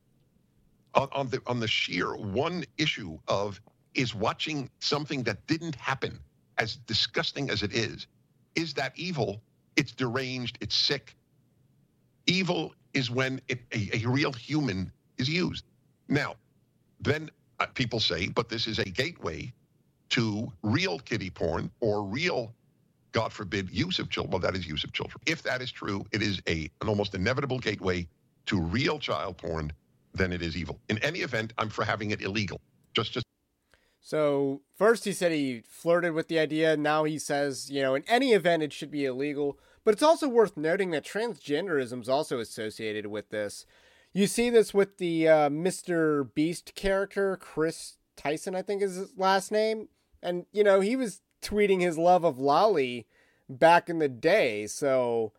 on, 0.96 1.08
on 1.12 1.30
the 1.30 1.42
on 1.48 1.60
the 1.60 1.68
sheer 1.68 2.16
one 2.16 2.66
issue 2.78 3.18
of 3.28 3.62
is 3.94 4.14
watching 4.16 4.70
something 4.80 5.24
that 5.24 5.46
didn't 5.48 5.76
happen, 5.76 6.20
as 6.58 6.76
disgusting 6.76 7.50
as 7.50 7.64
it 7.64 7.74
is, 7.74 8.08
is 8.56 8.74
that 8.74 8.92
evil? 8.96 9.42
It's 9.76 9.92
deranged. 9.92 10.58
It's 10.62 10.76
sick. 10.76 11.16
Evil 12.26 12.74
is 12.94 13.10
when 13.10 13.42
it, 13.48 13.62
a, 13.74 14.04
a 14.04 14.10
real 14.10 14.32
human 14.32 14.92
is 15.18 15.30
used. 15.30 15.66
Now, 16.08 16.36
then 17.00 17.30
uh, 17.60 17.68
people 17.68 18.00
say, 18.00 18.28
but 18.28 18.50
this 18.50 18.68
is 18.68 18.80
a 18.80 18.86
gateway 18.86 19.54
to 20.10 20.52
real 20.62 21.00
kiddie 21.00 21.30
porn 21.30 21.72
or 21.80 22.04
real, 22.04 22.54
God 23.12 23.34
forbid, 23.34 23.70
use 23.72 24.00
of 24.00 24.10
children. 24.10 24.32
Well, 24.32 24.42
that 24.42 24.56
is 24.56 24.68
use 24.68 24.84
of 24.84 24.94
children. 24.94 25.22
If 25.26 25.44
that 25.44 25.62
is 25.62 25.72
true, 25.72 26.06
it 26.12 26.22
is 26.22 26.42
a 26.48 26.70
an 26.82 26.90
almost 26.90 27.16
inevitable 27.16 27.60
gateway 27.60 28.08
to 28.48 28.60
real 28.60 29.00
child 29.00 29.38
porn. 29.38 29.72
Then 30.14 30.32
it 30.32 30.42
is 30.42 30.56
evil. 30.56 30.80
In 30.90 31.00
any 31.00 31.20
event, 31.20 31.54
I'm 31.58 31.70
for 31.70 31.84
having 31.84 32.12
it 32.12 32.22
illegal. 32.22 32.62
Just, 32.94 33.14
just. 33.14 33.26
So 34.00 34.62
first 34.78 35.06
he 35.06 35.14
said 35.14 35.32
he 35.32 35.64
flirted 35.68 36.14
with 36.14 36.28
the 36.28 36.38
idea. 36.38 36.78
Now 36.78 37.06
he 37.06 37.18
says, 37.18 37.72
you 37.72 37.82
know, 37.82 37.96
in 37.96 38.04
any 38.08 38.34
event, 38.34 38.62
it 38.62 38.74
should 38.74 38.92
be 38.92 39.06
illegal. 39.06 39.58
But 39.84 39.94
it's 39.94 40.04
also 40.04 40.28
worth 40.28 40.56
noting 40.56 40.92
that 40.92 41.06
transgenderism 41.06 42.02
is 42.02 42.10
also 42.10 42.40
associated 42.40 43.08
with 43.08 43.30
this. 43.30 43.66
You 44.14 44.28
see 44.28 44.50
this 44.50 44.74
with 44.74 44.98
the 44.98 45.28
uh, 45.28 45.50
Mr. 45.50 46.34
Beast 46.34 46.74
character, 46.76 47.36
Chris 47.38 47.98
Tyson, 48.16 48.56
I 48.56 48.62
think 48.62 48.82
is 48.82 48.96
his 48.96 49.14
last 49.18 49.52
name. 49.52 49.90
And, 50.22 50.46
you 50.52 50.64
know, 50.64 50.80
he 50.80 50.96
was 50.96 51.22
tweeting 51.42 51.82
his 51.82 51.98
love 51.98 52.24
of 52.24 52.38
Loli 52.38 53.06
back 53.50 53.90
in 53.90 54.00
the 54.00 54.08
day. 54.08 54.68
So 54.68 55.34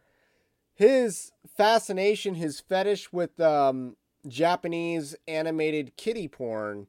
his 0.75 1.33
fascination, 1.47 2.35
his 2.35 2.61
fetish 2.61 3.13
with 3.13 3.41
um, 3.41 3.97
Japanese 4.27 5.15
animated 5.27 5.97
kiddie 5.97 6.29
porn, 6.29 6.89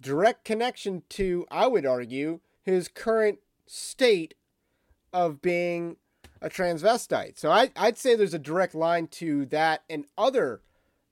direct 0.00 0.44
connection 0.44 1.02
to, 1.10 1.46
I 1.50 1.66
would 1.66 1.84
argue, 1.84 2.40
his 2.62 2.88
current 2.88 3.40
state 3.66 4.34
of 5.12 5.42
being 5.42 5.96
a 6.40 6.48
transvestite. 6.48 7.38
So 7.38 7.50
I, 7.50 7.70
I'd 7.76 7.98
say 7.98 8.14
there's 8.14 8.34
a 8.34 8.38
direct 8.38 8.74
line 8.74 9.06
to 9.08 9.46
that 9.46 9.82
and 9.90 10.06
other 10.16 10.62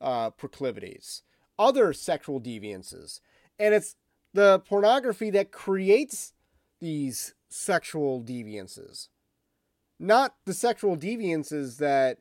uh, 0.01 0.31
proclivities, 0.31 1.23
other 1.59 1.93
sexual 1.93 2.41
deviances. 2.41 3.21
And 3.59 3.75
it's 3.75 3.97
the 4.33 4.61
pornography 4.61 5.31
that 5.31 5.53
creates 5.53 6.33
these 6.81 7.35
sexual 7.49 8.23
deviances, 8.23 9.09
not 9.99 10.37
the 10.45 10.55
sexual 10.55 10.97
deviances 10.97 11.79
that 11.79 12.19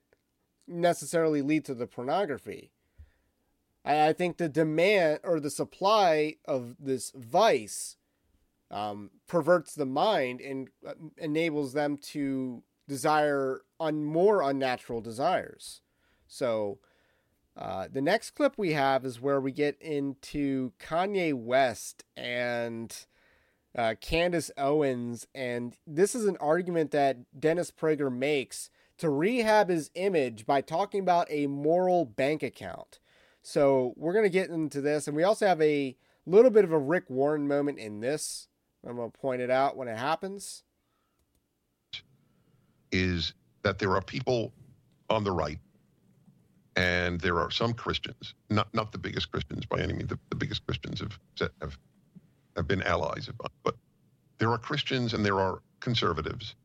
necessarily 0.68 1.42
lead 1.42 1.64
to 1.66 1.74
the 1.74 1.88
pornography. 1.88 2.72
I, 3.86 4.10
I 4.10 4.14
think 4.14 4.38
the 4.38 4.50
demand 4.50 5.20
or 5.24 5.40
the 5.40 5.50
supply 5.50 6.36
of 6.46 6.76
this 6.80 7.12
vice 7.16 7.98
um, 8.72 9.12
perverts 9.28 9.76
the 9.76 9.86
mind 9.86 10.42
and 10.42 10.70
uh, 10.86 10.94
enables 11.18 11.74
them 11.74 11.98
to 11.98 12.64
desire 12.88 13.62
on 13.80 14.04
more 14.04 14.42
unnatural 14.42 15.02
desires. 15.02 15.82
So 16.28 16.80
uh, 17.56 17.88
the 17.92 18.02
next 18.02 18.32
clip 18.32 18.54
we 18.58 18.74
have 18.74 19.06
is 19.06 19.22
where 19.22 19.42
we 19.42 19.52
get 19.52 19.82
into 19.82 20.74
Kanye 20.80 21.34
West 21.34 22.04
and 22.16 22.96
uh, 23.76 23.96
Candace 24.00 24.52
Owens, 24.58 25.28
and 25.36 25.76
this 25.86 26.16
is 26.16 26.26
an 26.26 26.38
argument 26.38 26.92
that 26.92 27.18
Dennis 27.40 27.72
Prager 27.72 28.12
makes 28.12 28.70
to 28.98 29.10
rehab 29.10 29.70
his 29.70 29.92
image 29.94 30.46
by 30.46 30.62
talking 30.62 31.00
about 31.00 31.28
a 31.30 31.48
moral 31.48 32.06
bank 32.06 32.42
account. 32.42 33.00
So 33.44 33.94
we're 33.96 34.14
gonna 34.14 34.30
get 34.30 34.50
into 34.50 34.82
this, 34.82 35.08
and 35.08 35.16
we 35.16 35.24
also 35.24 35.48
have 35.48 35.62
a 35.62 35.96
little 36.26 36.52
bit 36.52 36.64
of 36.64 36.72
a 36.72 36.80
Rick 36.80 37.10
Warren 37.10 37.48
moment 37.48 37.80
in 37.80 38.00
this 38.00 38.48
I'm 38.88 38.96
going 38.96 39.12
to 39.12 39.18
point 39.18 39.42
it 39.42 39.50
out 39.50 39.76
when 39.76 39.88
it 39.88 39.98
happens. 39.98 40.64
Is 42.92 43.34
that 43.64 43.80
there 43.80 43.94
are 43.96 44.02
people 44.02 44.54
on 45.10 45.24
the 45.26 45.32
right, 45.32 45.60
and 46.78 47.20
there 47.20 47.38
are 47.40 47.52
some 47.52 47.74
Christians, 47.74 48.34
not 48.50 48.74
not 48.74 48.94
the 48.94 48.98
biggest 48.98 49.30
Christians 49.30 49.66
by 49.66 49.80
any 49.82 49.94
means. 49.94 50.10
The, 50.10 50.20
the 50.30 50.38
biggest 50.38 50.66
Christians 50.66 51.02
have 51.02 51.20
have 51.62 51.78
have 52.56 52.68
been 52.68 52.82
allies 52.84 53.28
of 53.28 53.36
but 53.64 53.76
there 54.38 54.52
are 54.52 54.58
Christians 54.58 55.14
and 55.14 55.26
there 55.26 55.40
are 55.40 55.62
conservatives 55.82 56.56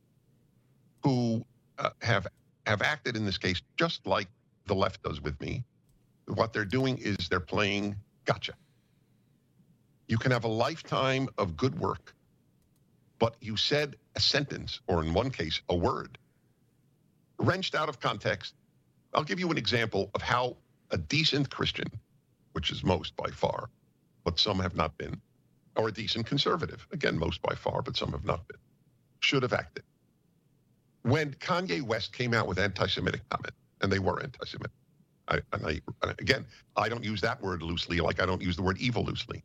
who 1.02 1.44
uh, 1.78 1.90
have 2.02 2.28
have 2.66 2.82
acted 2.82 3.16
in 3.16 3.24
this 3.24 3.38
case 3.38 3.60
just 3.76 4.06
like 4.06 4.28
the 4.66 4.74
left 4.74 5.02
does 5.02 5.20
with 5.20 5.40
me. 5.40 5.64
What 6.26 6.52
they're 6.52 6.64
doing 6.64 6.98
is 6.98 7.16
they're 7.28 7.40
playing 7.40 7.96
gotcha. 8.24 8.54
You 10.12 10.18
can 10.18 10.30
have 10.30 10.44
a 10.44 10.48
lifetime 10.66 11.26
of 11.38 11.56
good 11.56 11.78
work, 11.78 12.14
but 13.18 13.34
you 13.40 13.56
said 13.56 13.96
a 14.14 14.20
sentence, 14.20 14.78
or 14.86 15.02
in 15.02 15.14
one 15.14 15.30
case, 15.30 15.62
a 15.70 15.74
word, 15.74 16.18
wrenched 17.38 17.74
out 17.74 17.88
of 17.88 17.98
context. 17.98 18.52
I'll 19.14 19.24
give 19.24 19.40
you 19.40 19.50
an 19.50 19.56
example 19.56 20.10
of 20.14 20.20
how 20.20 20.58
a 20.90 20.98
decent 20.98 21.48
Christian, 21.48 21.86
which 22.52 22.70
is 22.70 22.84
most 22.84 23.16
by 23.16 23.30
far, 23.30 23.70
but 24.22 24.38
some 24.38 24.58
have 24.58 24.76
not 24.76 24.98
been, 24.98 25.18
or 25.76 25.88
a 25.88 25.92
decent 25.92 26.26
conservative, 26.26 26.86
again, 26.92 27.18
most 27.18 27.40
by 27.40 27.54
far, 27.54 27.80
but 27.80 27.96
some 27.96 28.12
have 28.12 28.26
not 28.26 28.46
been, 28.48 28.60
should 29.20 29.42
have 29.42 29.54
acted. 29.54 29.84
When 31.04 31.32
Kanye 31.36 31.80
West 31.80 32.12
came 32.12 32.34
out 32.34 32.46
with 32.46 32.58
anti 32.58 32.86
Semitic 32.86 33.26
comments, 33.30 33.56
and 33.80 33.90
they 33.90 33.98
were 33.98 34.22
anti 34.22 34.44
Semitic, 34.44 34.76
I, 35.28 35.40
and 35.54 35.66
I, 35.66 35.80
again, 36.18 36.44
I 36.76 36.90
don't 36.90 37.02
use 37.02 37.22
that 37.22 37.40
word 37.40 37.62
loosely, 37.62 38.00
like 38.00 38.20
I 38.20 38.26
don't 38.26 38.42
use 38.42 38.56
the 38.56 38.62
word 38.62 38.76
evil 38.76 39.04
loosely. 39.04 39.42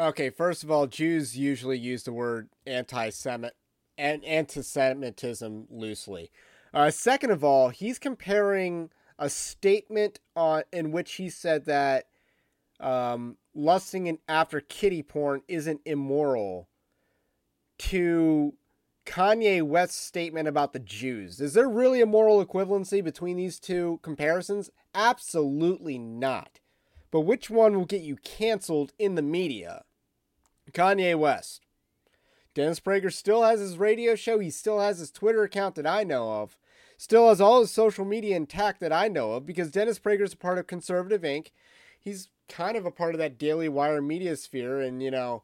Okay, 0.00 0.30
first 0.30 0.64
of 0.64 0.70
all, 0.70 0.86
Jews 0.86 1.36
usually 1.36 1.76
use 1.76 2.04
the 2.04 2.12
word 2.12 2.48
anti-Semite 2.66 3.52
and 3.98 4.24
anti-Semitism 4.24 5.66
loosely. 5.68 6.30
Uh, 6.72 6.90
second 6.90 7.32
of 7.32 7.44
all, 7.44 7.68
he's 7.68 7.98
comparing 7.98 8.88
a 9.18 9.28
statement 9.28 10.18
on 10.34 10.62
in 10.72 10.90
which 10.90 11.16
he 11.16 11.28
said 11.28 11.66
that 11.66 12.06
um, 12.80 13.36
lusting 13.54 14.06
in, 14.06 14.18
after 14.26 14.62
kiddie 14.62 15.02
porn 15.02 15.42
isn't 15.48 15.82
immoral 15.84 16.70
to 17.80 18.54
Kanye 19.04 19.62
West's 19.62 20.00
statement 20.00 20.48
about 20.48 20.72
the 20.72 20.78
Jews. 20.78 21.42
Is 21.42 21.52
there 21.52 21.68
really 21.68 22.00
a 22.00 22.06
moral 22.06 22.42
equivalency 22.42 23.04
between 23.04 23.36
these 23.36 23.60
two 23.60 24.00
comparisons? 24.00 24.70
Absolutely 24.94 25.98
not. 25.98 26.58
But 27.10 27.20
which 27.20 27.50
one 27.50 27.76
will 27.76 27.84
get 27.84 28.00
you 28.00 28.16
canceled 28.16 28.94
in 28.98 29.14
the 29.14 29.20
media? 29.20 29.84
Kanye 30.72 31.18
West. 31.18 31.66
Dennis 32.54 32.80
Prager 32.80 33.12
still 33.12 33.42
has 33.42 33.60
his 33.60 33.78
radio 33.78 34.14
show. 34.14 34.38
He 34.38 34.50
still 34.50 34.80
has 34.80 34.98
his 34.98 35.10
Twitter 35.10 35.42
account 35.42 35.76
that 35.76 35.86
I 35.86 36.02
know 36.04 36.32
of. 36.42 36.58
Still 36.96 37.28
has 37.28 37.40
all 37.40 37.60
his 37.60 37.70
social 37.70 38.04
media 38.04 38.36
intact 38.36 38.80
that 38.80 38.92
I 38.92 39.08
know 39.08 39.32
of 39.32 39.46
because 39.46 39.70
Dennis 39.70 39.98
Prager 39.98 40.22
is 40.22 40.34
a 40.34 40.36
part 40.36 40.58
of 40.58 40.66
Conservative 40.66 41.22
Inc. 41.22 41.48
He's 41.98 42.28
kind 42.48 42.76
of 42.76 42.84
a 42.84 42.90
part 42.90 43.14
of 43.14 43.18
that 43.18 43.38
Daily 43.38 43.68
Wire 43.68 44.02
media 44.02 44.36
sphere. 44.36 44.80
And, 44.80 45.02
you 45.02 45.10
know, 45.10 45.42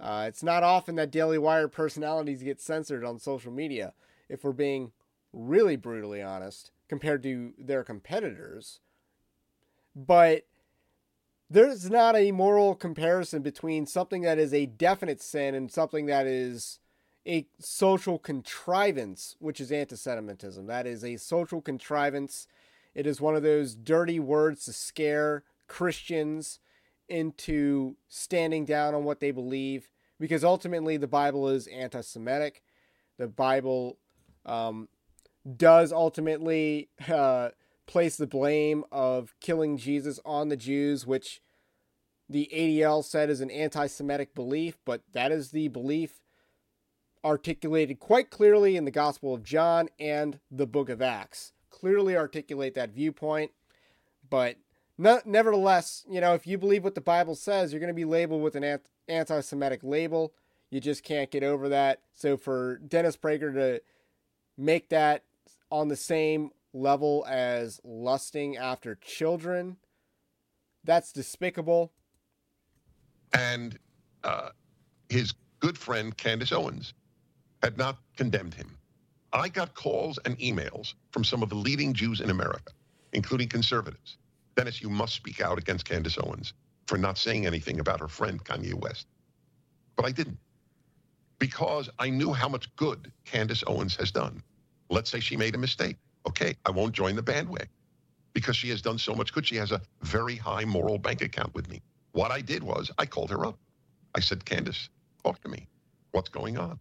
uh, 0.00 0.24
it's 0.28 0.42
not 0.42 0.62
often 0.62 0.94
that 0.96 1.10
Daily 1.10 1.38
Wire 1.38 1.68
personalities 1.68 2.42
get 2.42 2.60
censored 2.60 3.04
on 3.04 3.18
social 3.18 3.52
media, 3.52 3.92
if 4.28 4.44
we're 4.44 4.52
being 4.52 4.92
really 5.32 5.76
brutally 5.76 6.22
honest, 6.22 6.70
compared 6.88 7.22
to 7.24 7.52
their 7.58 7.82
competitors. 7.82 8.80
But 9.94 10.44
there's 11.48 11.88
not 11.88 12.16
a 12.16 12.32
moral 12.32 12.74
comparison 12.74 13.42
between 13.42 13.86
something 13.86 14.22
that 14.22 14.38
is 14.38 14.52
a 14.52 14.66
definite 14.66 15.22
sin 15.22 15.54
and 15.54 15.70
something 15.70 16.06
that 16.06 16.26
is 16.26 16.80
a 17.24 17.46
social 17.58 18.18
contrivance, 18.18 19.36
which 19.38 19.60
is 19.60 19.72
anti-Semitism. 19.72 20.66
That 20.66 20.86
is 20.86 21.04
a 21.04 21.16
social 21.16 21.60
contrivance. 21.60 22.46
It 22.94 23.06
is 23.06 23.20
one 23.20 23.36
of 23.36 23.42
those 23.42 23.74
dirty 23.74 24.18
words 24.18 24.64
to 24.64 24.72
scare 24.72 25.44
Christians 25.68 26.60
into 27.08 27.96
standing 28.08 28.64
down 28.64 28.94
on 28.94 29.04
what 29.04 29.20
they 29.20 29.30
believe, 29.30 29.88
because 30.18 30.44
ultimately 30.44 30.96
the 30.96 31.06
Bible 31.06 31.48
is 31.48 31.66
anti-Semitic. 31.68 32.62
The 33.18 33.28
Bible 33.28 33.98
um, 34.44 34.88
does 35.56 35.92
ultimately 35.92 36.88
uh, 37.08 37.50
place 37.86 38.16
the 38.16 38.26
blame 38.26 38.84
of 38.90 39.34
killing 39.40 39.76
Jesus 39.76 40.20
on 40.24 40.48
the 40.48 40.56
Jews, 40.56 41.06
which 41.06 41.40
the 42.28 42.50
ADL 42.52 43.04
said 43.04 43.30
is 43.30 43.40
an 43.40 43.50
anti 43.50 43.86
Semitic 43.86 44.34
belief, 44.34 44.76
but 44.84 45.02
that 45.12 45.32
is 45.32 45.50
the 45.50 45.68
belief 45.68 46.20
articulated 47.24 47.98
quite 47.98 48.30
clearly 48.30 48.76
in 48.76 48.84
the 48.84 48.90
Gospel 48.90 49.34
of 49.34 49.42
John 49.42 49.88
and 49.98 50.38
the 50.50 50.66
book 50.66 50.88
of 50.88 51.02
Acts. 51.02 51.52
Clearly 51.70 52.16
articulate 52.16 52.74
that 52.74 52.90
viewpoint, 52.90 53.52
but 54.28 54.56
no, 54.98 55.20
nevertheless, 55.24 56.04
you 56.08 56.20
know, 56.20 56.34
if 56.34 56.46
you 56.46 56.56
believe 56.56 56.84
what 56.84 56.94
the 56.94 57.00
Bible 57.00 57.34
says, 57.34 57.72
you're 57.72 57.80
going 57.80 57.88
to 57.88 57.94
be 57.94 58.04
labeled 58.04 58.42
with 58.42 58.54
an 58.54 58.80
anti 59.08 59.40
Semitic 59.40 59.80
label. 59.82 60.32
You 60.70 60.80
just 60.80 61.04
can't 61.04 61.30
get 61.30 61.42
over 61.42 61.68
that. 61.68 62.00
So 62.14 62.36
for 62.36 62.78
Dennis 62.78 63.16
Prager 63.16 63.52
to 63.54 63.82
make 64.56 64.88
that 64.88 65.22
on 65.70 65.88
the 65.88 65.96
same 65.96 66.50
level 66.76 67.24
as 67.28 67.80
lusting 67.84 68.56
after 68.56 68.94
children, 68.94 69.76
that's 70.84 71.12
despicable. 71.12 71.92
And 73.32 73.78
uh, 74.22 74.50
his 75.08 75.34
good 75.60 75.76
friend 75.76 76.16
Candace 76.16 76.52
Owens 76.52 76.94
had 77.62 77.78
not 77.78 77.98
condemned 78.16 78.54
him. 78.54 78.76
I 79.32 79.48
got 79.48 79.74
calls 79.74 80.18
and 80.24 80.38
emails 80.38 80.94
from 81.10 81.24
some 81.24 81.42
of 81.42 81.48
the 81.48 81.56
leading 81.56 81.92
Jews 81.92 82.20
in 82.20 82.30
America, 82.30 82.72
including 83.12 83.48
conservatives. 83.48 84.18
Dennis, 84.54 84.80
you 84.80 84.88
must 84.88 85.14
speak 85.14 85.40
out 85.40 85.58
against 85.58 85.84
Candace 85.84 86.18
Owens 86.18 86.52
for 86.86 86.96
not 86.96 87.18
saying 87.18 87.46
anything 87.46 87.80
about 87.80 88.00
her 88.00 88.08
friend 88.08 88.42
Kanye 88.44 88.74
West. 88.74 89.06
But 89.96 90.06
I 90.06 90.12
didn't 90.12 90.38
because 91.38 91.90
I 91.98 92.08
knew 92.08 92.32
how 92.32 92.48
much 92.48 92.74
good 92.76 93.12
Candace 93.24 93.62
Owens 93.66 93.96
has 93.96 94.10
done. 94.10 94.42
Let's 94.88 95.10
say 95.10 95.20
she 95.20 95.36
made 95.36 95.54
a 95.54 95.58
mistake. 95.58 95.96
Okay, 96.26 96.56
I 96.66 96.70
won't 96.70 96.92
join 96.92 97.16
the 97.16 97.22
bandwagon 97.22 97.68
because 98.32 98.56
she 98.56 98.68
has 98.68 98.82
done 98.82 98.98
so 98.98 99.14
much 99.14 99.32
good. 99.32 99.46
She 99.46 99.56
has 99.56 99.72
a 99.72 99.80
very 100.02 100.36
high 100.36 100.64
moral 100.64 100.98
bank 100.98 101.22
account 101.22 101.54
with 101.54 101.70
me. 101.70 101.80
What 102.12 102.30
I 102.30 102.40
did 102.40 102.62
was 102.62 102.90
I 102.98 103.06
called 103.06 103.30
her 103.30 103.46
up. 103.46 103.58
I 104.14 104.20
said, 104.20 104.44
Candace, 104.44 104.88
talk 105.24 105.40
to 105.42 105.48
me. 105.48 105.68
What's 106.12 106.28
going 106.28 106.58
on? 106.58 106.78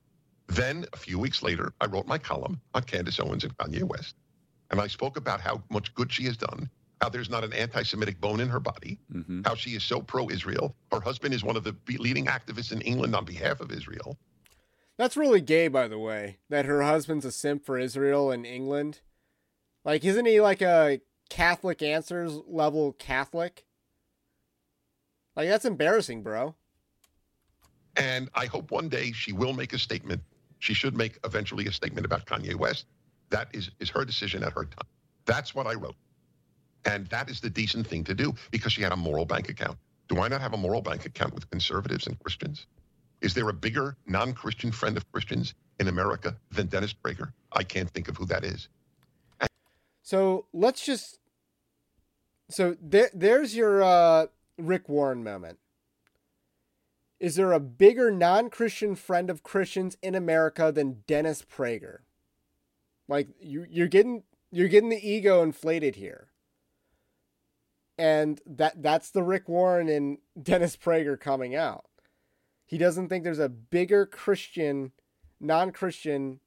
Then 0.48 0.86
a 0.94 0.98
few 0.98 1.20
weeks 1.20 1.44
later, 1.44 1.74
I 1.82 1.86
wrote 1.86 2.08
my 2.08 2.18
column 2.18 2.60
on 2.74 2.84
Candace 2.84 3.20
Owens 3.20 3.44
and 3.44 3.58
Kanye 3.58 3.84
West. 3.84 4.16
And 4.72 4.80
I 4.80 4.88
spoke 4.88 5.18
about 5.18 5.42
how 5.42 5.62
much 5.70 5.94
good 5.94 6.12
she 6.12 6.24
has 6.26 6.38
done, 6.38 6.70
how 7.02 7.10
there's 7.10 7.30
not 7.30 7.44
an 7.44 7.54
anti 7.54 7.84
Semitic 7.84 8.20
bone 8.20 8.40
in 8.40 8.50
her 8.50 8.60
body, 8.60 9.00
mm-hmm. 9.14 9.42
how 9.46 9.56
she 9.56 9.72
is 9.72 9.84
so 9.84 10.02
pro 10.02 10.30
Israel. 10.30 10.76
Her 10.92 11.00
husband 11.00 11.34
is 11.34 11.44
one 11.44 11.56
of 11.56 11.64
the 11.64 11.76
leading 11.88 12.26
activists 12.26 12.72
in 12.72 12.82
England 12.82 13.16
on 13.16 13.26
behalf 13.26 13.60
of 13.60 13.72
Israel. 13.72 14.18
That's 14.98 15.18
really 15.18 15.42
gay, 15.42 15.68
by 15.68 15.88
the 15.88 16.00
way, 16.00 16.40
that 16.50 16.66
her 16.66 16.82
husband's 16.82 17.26
a 17.26 17.32
simp 17.32 17.66
for 17.66 17.78
Israel 17.78 18.32
and 18.32 18.46
England. 18.46 19.02
Like, 19.86 20.04
isn't 20.04 20.26
he 20.26 20.42
like 20.42 20.62
a 20.62 21.00
Catholic 21.30 21.82
Answers 21.84 22.34
level 22.48 22.94
Catholic? 22.94 23.66
Like, 25.36 25.48
that's 25.48 25.66
embarrassing, 25.66 26.24
bro. 26.24 26.56
And 27.96 28.30
I 28.34 28.48
hope 28.48 28.72
one 28.72 28.90
day 28.90 29.12
she 29.12 29.32
will 29.32 29.54
make 29.54 29.74
a 29.74 29.80
statement. 29.80 30.22
She 30.60 30.74
should 30.74 30.98
make 30.98 31.20
eventually 31.24 31.68
a 31.68 31.72
statement 31.72 32.06
about 32.06 32.26
Kanye 32.26 32.56
West. 32.56 32.88
That 33.30 33.48
is, 33.54 33.70
is 33.80 33.90
her 33.92 34.04
decision 34.04 34.44
at 34.44 34.54
her 34.54 34.66
time. 34.66 34.88
That's 35.26 35.54
what 35.54 35.68
I 35.68 35.76
wrote. 35.76 35.96
And 36.86 37.08
that 37.08 37.30
is 37.30 37.40
the 37.40 37.50
decent 37.50 37.88
thing 37.88 38.04
to 38.06 38.14
do 38.14 38.34
because 38.52 38.74
she 38.74 38.82
had 38.82 38.92
a 38.92 38.98
moral 38.98 39.26
bank 39.26 39.50
account. 39.50 39.78
Do 40.08 40.20
I 40.20 40.28
not 40.28 40.42
have 40.42 40.54
a 40.54 40.58
moral 40.58 40.82
bank 40.82 41.06
account 41.06 41.34
with 41.34 41.50
conservatives 41.50 42.08
and 42.08 42.20
Christians? 42.20 42.68
Is 43.22 43.34
there 43.34 43.50
a 43.50 43.54
bigger 43.54 43.98
non 44.06 44.34
Christian 44.34 44.72
friend 44.72 44.98
of 44.98 45.12
Christians 45.12 45.54
in 45.80 45.88
America 45.88 46.36
than 46.52 46.68
Dennis 46.68 46.94
Prager? 46.94 47.32
I 47.52 47.64
can't 47.64 47.90
think 47.90 48.08
of 48.08 48.18
who 48.18 48.26
that 48.26 48.44
is. 48.44 48.70
So 50.06 50.46
let's 50.54 50.86
just. 50.86 51.18
So 52.48 52.78
there, 52.80 53.10
there's 53.12 53.56
your 53.56 53.84
uh, 53.84 54.28
Rick 54.56 54.88
Warren 54.88 55.24
moment. 55.24 55.58
Is 57.20 57.36
there 57.36 57.52
a 57.52 57.60
bigger 57.60 58.12
non 58.12 58.52
Christian 58.52 58.96
friend 58.96 59.32
of 59.32 59.42
Christians 59.42 59.98
in 60.04 60.14
America 60.14 60.72
than 60.72 61.02
Dennis 61.08 61.42
Prager? 61.44 62.02
Like 63.08 63.30
you, 63.40 63.66
you're 63.68 63.88
getting 63.88 64.22
you're 64.52 64.68
getting 64.68 64.90
the 64.90 65.10
ego 65.10 65.42
inflated 65.42 65.96
here. 65.96 66.28
And 67.98 68.40
that 68.46 68.84
that's 68.84 69.10
the 69.10 69.24
Rick 69.24 69.50
Warren 69.50 69.90
and 69.90 70.20
Dennis 70.40 70.78
Prager 70.78 71.20
coming 71.20 71.56
out. 71.56 71.86
He 72.68 72.78
doesn't 72.78 73.10
think 73.10 73.24
there's 73.24 73.40
a 73.40 73.50
bigger 73.50 74.06
Christian, 74.06 74.92
non 75.40 75.72
Christian 75.72 76.42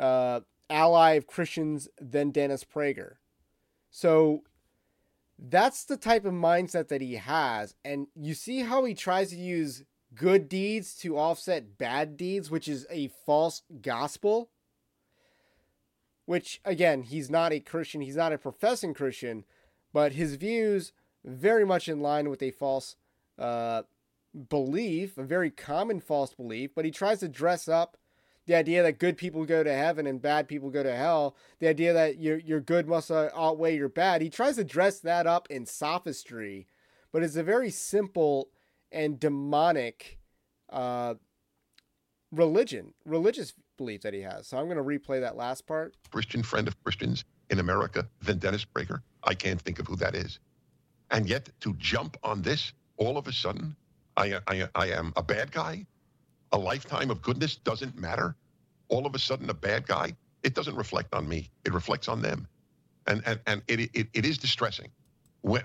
uh, 0.00 0.40
ally 0.74 1.12
of 1.12 1.26
Christians 1.26 1.88
than 2.00 2.30
Dennis 2.30 2.64
Prager. 2.64 3.14
So 3.90 4.42
that's 5.38 5.84
the 5.84 5.96
type 5.96 6.24
of 6.24 6.32
mindset 6.32 6.88
that 6.88 7.00
he 7.00 7.14
has. 7.14 7.74
And 7.84 8.08
you 8.14 8.34
see 8.34 8.60
how 8.60 8.84
he 8.84 8.94
tries 8.94 9.30
to 9.30 9.36
use 9.36 9.84
good 10.14 10.48
deeds 10.48 10.94
to 10.96 11.16
offset 11.16 11.78
bad 11.78 12.16
deeds, 12.16 12.50
which 12.50 12.68
is 12.68 12.86
a 12.90 13.08
false 13.24 13.62
gospel. 13.80 14.50
Which, 16.26 16.60
again, 16.64 17.02
he's 17.02 17.30
not 17.30 17.52
a 17.52 17.60
Christian, 17.60 18.00
he's 18.00 18.16
not 18.16 18.32
a 18.32 18.38
professing 18.38 18.94
Christian, 18.94 19.44
but 19.92 20.12
his 20.12 20.36
views 20.36 20.92
very 21.24 21.66
much 21.66 21.86
in 21.88 22.00
line 22.00 22.30
with 22.30 22.42
a 22.42 22.50
false 22.50 22.96
uh, 23.38 23.82
belief, 24.48 25.18
a 25.18 25.22
very 25.22 25.50
common 25.50 26.00
false 26.00 26.32
belief, 26.32 26.70
but 26.74 26.84
he 26.84 26.90
tries 26.90 27.20
to 27.20 27.28
dress 27.28 27.68
up 27.68 27.98
the 28.46 28.54
idea 28.54 28.82
that 28.82 28.98
good 28.98 29.16
people 29.16 29.44
go 29.44 29.62
to 29.62 29.72
heaven 29.72 30.06
and 30.06 30.20
bad 30.20 30.48
people 30.48 30.70
go 30.70 30.82
to 30.82 30.94
hell, 30.94 31.36
the 31.60 31.68
idea 31.68 31.92
that 31.92 32.18
your 32.18 32.38
your 32.38 32.60
good 32.60 32.86
must 32.86 33.10
uh, 33.10 33.30
outweigh 33.34 33.76
your 33.76 33.88
bad. 33.88 34.22
He 34.22 34.30
tries 34.30 34.56
to 34.56 34.64
dress 34.64 35.00
that 35.00 35.26
up 35.26 35.48
in 35.50 35.66
sophistry, 35.66 36.66
but 37.12 37.22
it's 37.22 37.36
a 37.36 37.42
very 37.42 37.70
simple 37.70 38.50
and 38.92 39.18
demonic 39.18 40.18
uh, 40.70 41.14
religion, 42.30 42.94
religious 43.04 43.54
belief 43.76 44.02
that 44.02 44.14
he 44.14 44.20
has. 44.20 44.46
So 44.46 44.58
I'm 44.58 44.66
going 44.68 44.76
to 44.76 44.82
replay 44.82 45.20
that 45.20 45.36
last 45.36 45.66
part. 45.66 45.96
Christian 46.10 46.42
friend 46.42 46.68
of 46.68 46.82
Christians 46.84 47.24
in 47.50 47.58
America 47.58 48.06
than 48.22 48.38
Dennis 48.38 48.64
Prager. 48.64 49.02
I 49.24 49.34
can't 49.34 49.60
think 49.60 49.78
of 49.78 49.86
who 49.86 49.96
that 49.96 50.14
is. 50.14 50.38
And 51.10 51.28
yet 51.28 51.48
to 51.60 51.74
jump 51.74 52.16
on 52.22 52.42
this 52.42 52.72
all 52.96 53.18
of 53.18 53.26
a 53.26 53.32
sudden 53.32 53.76
I, 54.16 54.38
I, 54.46 54.68
I 54.74 54.86
am 54.88 55.12
a 55.16 55.22
bad 55.22 55.50
guy. 55.50 55.86
A 56.54 56.58
lifetime 56.58 57.10
of 57.10 57.20
goodness 57.20 57.56
doesn't 57.56 57.98
matter. 57.98 58.36
All 58.88 59.06
of 59.06 59.14
a 59.16 59.18
sudden, 59.18 59.50
a 59.50 59.54
bad 59.54 59.88
guy, 59.88 60.14
it 60.44 60.54
doesn't 60.54 60.76
reflect 60.76 61.12
on 61.12 61.28
me. 61.28 61.50
It 61.64 61.74
reflects 61.74 62.06
on 62.06 62.22
them. 62.22 62.46
And, 63.08 63.22
and, 63.26 63.40
and 63.48 63.62
it, 63.66 63.90
it, 63.92 64.06
it 64.14 64.24
is 64.24 64.38
distressing. 64.38 64.92
When- 65.40 65.64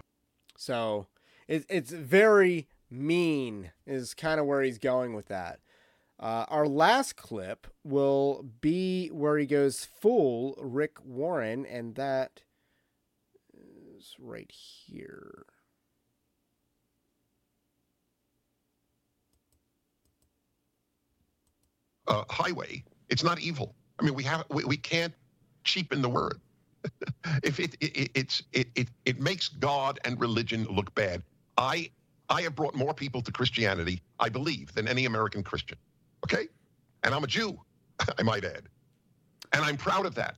so 0.58 1.06
it, 1.48 1.64
it's 1.70 1.92
very 1.92 2.68
mean, 2.90 3.70
is 3.86 4.16
kind 4.16 4.40
of 4.40 4.48
where 4.48 4.64
he's 4.64 4.80
going 4.80 5.14
with 5.14 5.28
that. 5.28 5.60
Uh, 6.20 6.46
our 6.50 6.68
last 6.68 7.16
clip 7.16 7.68
will 7.84 8.44
be 8.60 9.10
where 9.10 9.38
he 9.38 9.46
goes 9.46 9.86
full 9.86 10.56
Rick 10.60 10.98
Warren, 11.06 11.68
and 11.68 11.94
that 11.96 12.42
is 13.96 14.16
right 14.18 14.52
here. 14.52 15.46
Uh, 22.10 22.24
highway, 22.30 22.84
it's 23.10 23.24
not 23.24 23.40
evil. 23.40 23.76
I 24.00 24.04
mean, 24.04 24.14
we 24.16 24.24
have 24.24 24.46
we, 24.50 24.64
we 24.66 24.78
can't 24.78 25.14
cheapen 25.64 26.02
the 26.02 26.10
word. 26.10 26.40
if 27.44 27.60
it, 27.60 27.76
it, 27.82 28.12
it's 28.16 28.44
it, 28.54 28.68
it 28.76 28.88
it 29.06 29.20
makes 29.20 29.50
God 29.50 30.00
and 30.06 30.20
religion 30.20 30.66
look 30.66 30.94
bad. 30.96 31.24
I 31.58 31.90
I 32.30 32.42
have 32.44 32.56
brought 32.56 32.76
more 32.76 32.94
people 32.94 33.22
to 33.22 33.32
Christianity, 33.32 34.02
I 34.20 34.30
believe, 34.30 34.74
than 34.74 34.88
any 34.88 35.06
American 35.06 35.44
Christian. 35.44 35.78
Okay, 36.26 36.48
and 37.04 37.14
I'm 37.14 37.24
a 37.24 37.28
Jew, 37.28 37.60
I 38.20 38.24
might 38.24 38.46
add, 38.46 38.64
and 39.54 39.64
I'm 39.64 39.78
proud 39.78 40.06
of 40.06 40.16
that. 40.16 40.36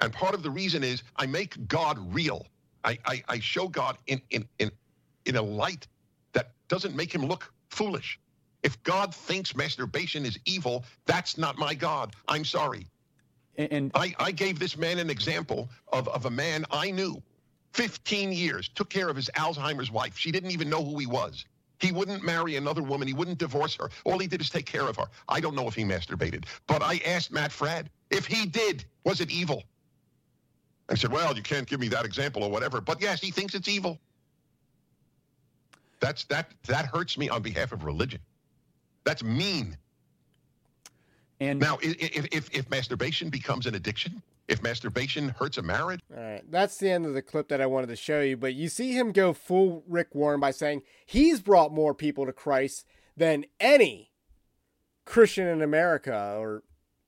And 0.00 0.12
part 0.12 0.34
of 0.34 0.42
the 0.42 0.50
reason 0.50 0.82
is 0.84 1.02
I 1.16 1.26
make 1.26 1.66
God 1.68 1.98
real. 2.14 2.46
I 2.84 2.98
I, 3.06 3.22
I 3.28 3.38
show 3.40 3.68
God 3.68 3.98
in 4.06 4.20
in 4.30 4.46
in 4.58 4.70
in 5.26 5.36
a 5.36 5.42
light 5.42 5.86
that 6.32 6.52
doesn't 6.68 6.94
make 6.94 7.12
him 7.14 7.24
look 7.26 7.52
foolish. 7.70 8.20
If 8.64 8.82
God 8.82 9.14
thinks 9.14 9.54
masturbation 9.54 10.24
is 10.24 10.38
evil, 10.46 10.84
that's 11.04 11.38
not 11.38 11.58
my 11.58 11.74
God. 11.74 12.16
I'm 12.26 12.44
sorry. 12.44 12.86
And, 13.56 13.70
and 13.70 13.92
I, 13.94 14.14
I 14.18 14.32
gave 14.32 14.58
this 14.58 14.76
man 14.76 14.98
an 14.98 15.10
example 15.10 15.68
of, 15.92 16.08
of 16.08 16.24
a 16.24 16.30
man 16.30 16.64
I 16.70 16.90
knew 16.90 17.22
15 17.74 18.32
years, 18.32 18.68
took 18.68 18.88
care 18.88 19.08
of 19.08 19.16
his 19.16 19.30
Alzheimer's 19.36 19.90
wife. 19.90 20.16
She 20.16 20.32
didn't 20.32 20.50
even 20.50 20.70
know 20.70 20.82
who 20.82 20.98
he 20.98 21.06
was. 21.06 21.44
He 21.80 21.92
wouldn't 21.92 22.24
marry 22.24 22.56
another 22.56 22.82
woman. 22.82 23.06
He 23.06 23.14
wouldn't 23.14 23.38
divorce 23.38 23.76
her. 23.76 23.90
All 24.04 24.18
he 24.18 24.26
did 24.26 24.40
is 24.40 24.48
take 24.48 24.64
care 24.64 24.88
of 24.88 24.96
her. 24.96 25.06
I 25.28 25.40
don't 25.40 25.54
know 25.54 25.68
if 25.68 25.74
he 25.74 25.84
masturbated, 25.84 26.46
but 26.66 26.82
I 26.82 27.00
asked 27.04 27.32
Matt 27.32 27.50
Fradd 27.50 27.88
if 28.10 28.26
he 28.26 28.46
did, 28.46 28.84
was 29.04 29.20
it 29.20 29.30
evil? 29.30 29.62
I 30.88 30.94
said, 30.94 31.12
well, 31.12 31.36
you 31.36 31.42
can't 31.42 31.66
give 31.66 31.80
me 31.80 31.88
that 31.88 32.04
example 32.06 32.44
or 32.44 32.50
whatever, 32.50 32.80
but 32.80 33.02
yes, 33.02 33.20
he 33.20 33.30
thinks 33.30 33.54
it's 33.54 33.68
evil. 33.68 33.98
That's 36.00 36.24
that 36.24 36.50
that 36.66 36.86
hurts 36.86 37.18
me 37.18 37.28
on 37.28 37.42
behalf 37.42 37.72
of 37.72 37.84
religion. 37.84 38.20
That's 39.04 39.22
mean. 39.22 39.76
And 41.40 41.60
Now, 41.60 41.74
i- 41.82 41.88
i- 41.88 41.96
if, 42.14 42.26
if, 42.32 42.54
if 42.54 42.70
masturbation 42.70 43.28
becomes 43.28 43.66
an 43.66 43.74
addiction, 43.74 44.22
if 44.48 44.62
masturbation 44.62 45.28
hurts 45.30 45.58
a 45.58 45.62
marriage, 45.62 46.00
All 46.14 46.22
right, 46.22 46.42
that's 46.50 46.76
the 46.78 46.90
end 46.90 47.06
of 47.06 47.14
the 47.14 47.22
clip 47.22 47.48
that 47.48 47.60
I 47.60 47.66
wanted 47.66 47.88
to 47.88 47.96
show 47.96 48.20
you. 48.20 48.36
But 48.36 48.54
you 48.54 48.68
see 48.68 48.92
him 48.92 49.12
go 49.12 49.32
full 49.32 49.82
Rick 49.88 50.14
Warren 50.14 50.40
by 50.40 50.50
saying 50.50 50.82
he's 51.06 51.40
brought 51.40 51.72
more 51.72 51.94
people 51.94 52.26
to 52.26 52.32
Christ 52.32 52.86
than 53.16 53.46
any 53.60 54.10
Christian 55.04 55.46
in 55.46 55.60
America, 55.62 56.36
or 56.38 56.62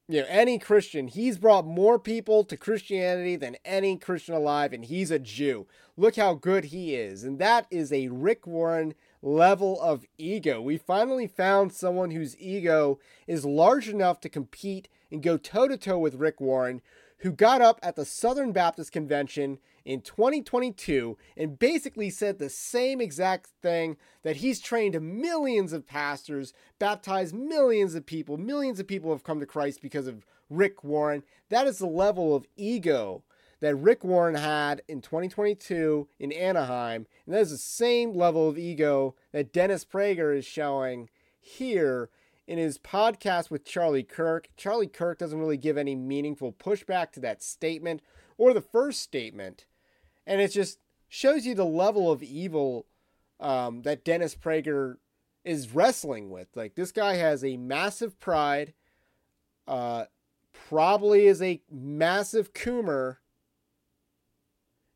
you 0.09 0.21
know, 0.21 0.27
any 0.29 0.59
Christian. 0.59 1.09
He's 1.09 1.37
brought 1.39 1.67
more 1.67 1.99
people 1.99 2.45
to 2.45 2.57
Christianity 2.57 3.37
than 3.37 3.57
any 3.65 3.97
Christian 3.97 4.35
alive, 4.35 4.73
and 4.73 4.85
he's 4.85 5.11
a 5.11 5.19
Jew. 5.19 5.67
Look 5.97 6.17
how 6.17 6.35
good 6.35 6.67
he 6.67 6.95
is, 6.95 7.23
and 7.25 7.39
that 7.39 7.67
is 7.71 7.93
a 7.93 8.09
Rick 8.09 8.47
Warren 8.47 8.95
level 9.23 9.81
of 9.81 10.05
ego. 10.19 10.61
We 10.61 10.79
finally 10.79 11.27
found 11.27 11.73
someone 11.73 12.11
whose 12.11 12.39
ego 12.39 12.99
is 13.27 13.45
large 13.45 13.89
enough 13.89 14.21
to 14.21 14.29
compete 14.29 14.89
and 15.11 15.23
go 15.23 15.37
toe 15.37 15.69
to 15.69 15.77
toe 15.77 15.99
with 15.99 16.15
Rick 16.15 16.41
Warren, 16.41 16.83
who 17.19 17.33
got 17.33 17.63
up 17.63 17.79
at 17.83 17.97
the 17.97 18.05
Southern 18.05 18.53
Baptist 18.53 18.93
Convention 18.93 19.59
in 19.85 20.01
2022 20.01 21.17
and 21.37 21.59
basically 21.59 22.11
said 22.11 22.39
the 22.39 22.51
same 22.51 23.01
exact 23.01 23.47
thing 23.63 23.97
that 24.23 24.37
he's 24.37 24.61
trained 24.61 25.01
millions 25.01 25.73
of 25.73 25.87
pastors, 25.87 26.53
baptized 26.79 27.35
millions 27.35 27.95
of 27.95 28.05
people, 28.05 28.37
millions 28.37 28.81
of 28.81 28.87
people 28.87 29.13
have 29.13 29.25
come 29.25 29.41
to 29.41 29.47
Christ 29.47 29.81
because 29.81 30.07
of 30.07 30.27
Rick 30.51 30.85
Warren. 30.85 31.23
That 31.49 31.67
is 31.67 31.79
the 31.79 31.87
level 31.87 32.35
of 32.35 32.47
ego 32.57 33.23
that 33.61 33.77
Rick 33.77 34.05
Warren 34.05 34.35
had 34.35 34.83
in 34.89 35.01
2022 35.01 36.09
in 36.19 36.33
Anaheim, 36.33 37.07
and 37.25 37.35
that 37.35 37.41
is 37.41 37.51
the 37.51 37.59
same 37.59 38.15
level 38.15 38.49
of 38.49 38.59
ego 38.59 39.15
that 39.33 39.53
Dennis 39.53 39.85
Prager 39.85 40.37
is 40.37 40.45
showing 40.45 41.09
here 41.41 42.11
in 42.47 42.59
his 42.59 42.79
podcast 42.79 43.51
with 43.51 43.65
Charlie 43.65 44.03
Kirk. 44.03 44.49
Charlie 44.57 44.87
Kirk 44.87 45.19
doesn't 45.19 45.39
really 45.39 45.57
give 45.57 45.77
any 45.77 45.95
meaningful 45.95 46.53
pushback 46.53 47.13
to 47.13 47.21
that 47.21 47.43
statement 47.43 48.03
or 48.39 48.53
the 48.53 48.61
first 48.61 49.01
statement, 49.01 49.67
and 50.27 50.41
it 50.41 50.53
just 50.53 50.79
shows 51.09 51.47
you 51.47 51.55
the 51.55 51.65
level 51.65 52.11
of 52.11 52.23
evil 52.23 52.87
um, 53.41 53.83
that 53.83 54.05
Dennis 54.05 54.35
Prager 54.35 54.97
is 55.45 55.75
wrestling 55.75 56.31
with. 56.31 56.49
Like 56.55 56.75
this 56.75 56.93
guy 56.93 57.15
has 57.15 57.45
a 57.45 57.57
massive 57.57 58.19
pride, 58.19 58.75
uh, 59.67 60.05
probably 60.53 61.27
is 61.27 61.41
a 61.41 61.63
massive 61.71 62.53
coomer, 62.53 63.19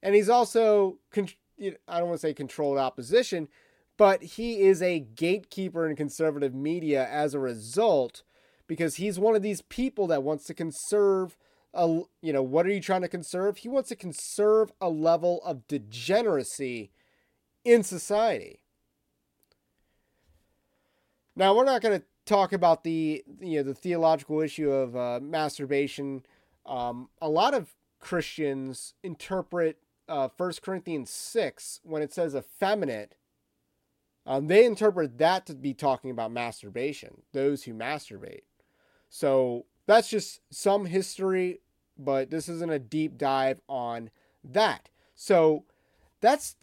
and 0.03 0.15
he's 0.15 0.29
also 0.29 0.99
con- 1.11 1.29
I 1.61 1.99
don't 1.99 2.09
want 2.09 2.21
to 2.21 2.27
say 2.27 2.35
controlled 2.35 2.79
opposition, 2.79 3.49
but 3.97 4.23
he 4.23 4.63
is 4.63 4.81
a 4.81 5.01
gatekeeper 5.01 5.89
in 5.89 5.97
conservative 5.97 6.55
media 6.55 7.07
as 7.11 7.35
a 7.35 7.39
result 7.39 8.23
because 8.67 8.97
he's 8.97 9.19
one 9.19 9.35
of 9.35 9.43
these 9.43 9.63
people 9.63 10.07
that 10.07 10.23
wants 10.23 10.45
to 10.45 10.55
conserve 10.55 11.37
a 11.75 12.03
you 12.21 12.33
know 12.33 12.43
what 12.43 12.67
are 12.67 12.71
you 12.71 12.81
trying 12.81 13.03
to 13.03 13.09
conserve? 13.09 13.59
He 13.59 13.69
wants 13.69 13.89
to 13.91 13.97
conserve 13.97 14.73
a 14.81 14.89
level 14.89 15.41
of 15.45 15.69
degeneracy 15.69 16.91
in 17.65 17.83
society. 17.83 18.61
Now 21.37 21.55
we're 21.55 21.65
not 21.65 21.83
going 21.83 22.01
to 22.01 22.07
talk 22.27 22.53
about 22.53 22.85
the 22.85 23.23
you 23.41 23.57
know 23.59 23.63
the 23.63 23.75
theological 23.75 24.41
issue 24.41 24.71
of 24.71 24.97
uh, 24.97 25.21
masturbation. 25.23 26.25
Um, 26.67 27.09
a 27.21 27.29
lot 27.29 27.55
of 27.55 27.75
christians 28.01 28.95
interpret 29.03 29.77
uh, 30.11 30.29
1 30.37 30.53
corinthians 30.63 31.11
6 31.11 31.81
when 31.85 32.03
it 32.03 32.13
says 32.13 32.35
effeminate 32.35 33.15
um, 34.27 34.49
they 34.49 34.67
interpret 34.67 35.19
that 35.19 35.47
to 35.47 35.55
be 35.55 35.73
talking 35.73 36.11
about 36.11 36.33
masturbation 36.33 37.23
those 37.33 37.63
who 37.63 37.73
masturbate 37.73 38.43
so 39.09 39.65
that's 39.87 40.11
just 40.11 40.41
some 40.51 40.87
history 40.87 41.61
but 41.97 42.31
this 42.31 42.49
isn't 42.49 42.73
a 42.73 42.79
deep 42.79 43.17
dive 43.17 43.61
on 43.69 44.11
that 44.45 44.89
so 45.15 45.65
that's 46.21 46.57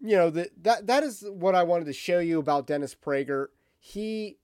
you 0.00 0.16
know 0.16 0.30
that 0.30 0.50
that 0.62 0.86
that 0.86 1.02
is 1.02 1.24
what 1.28 1.54
I 1.54 1.62
wanted 1.62 1.86
to 1.86 1.92
show 1.92 2.18
you 2.18 2.38
about 2.38 2.66
Dennis 2.66 2.94
Prager. 2.94 3.46
He 3.78 4.38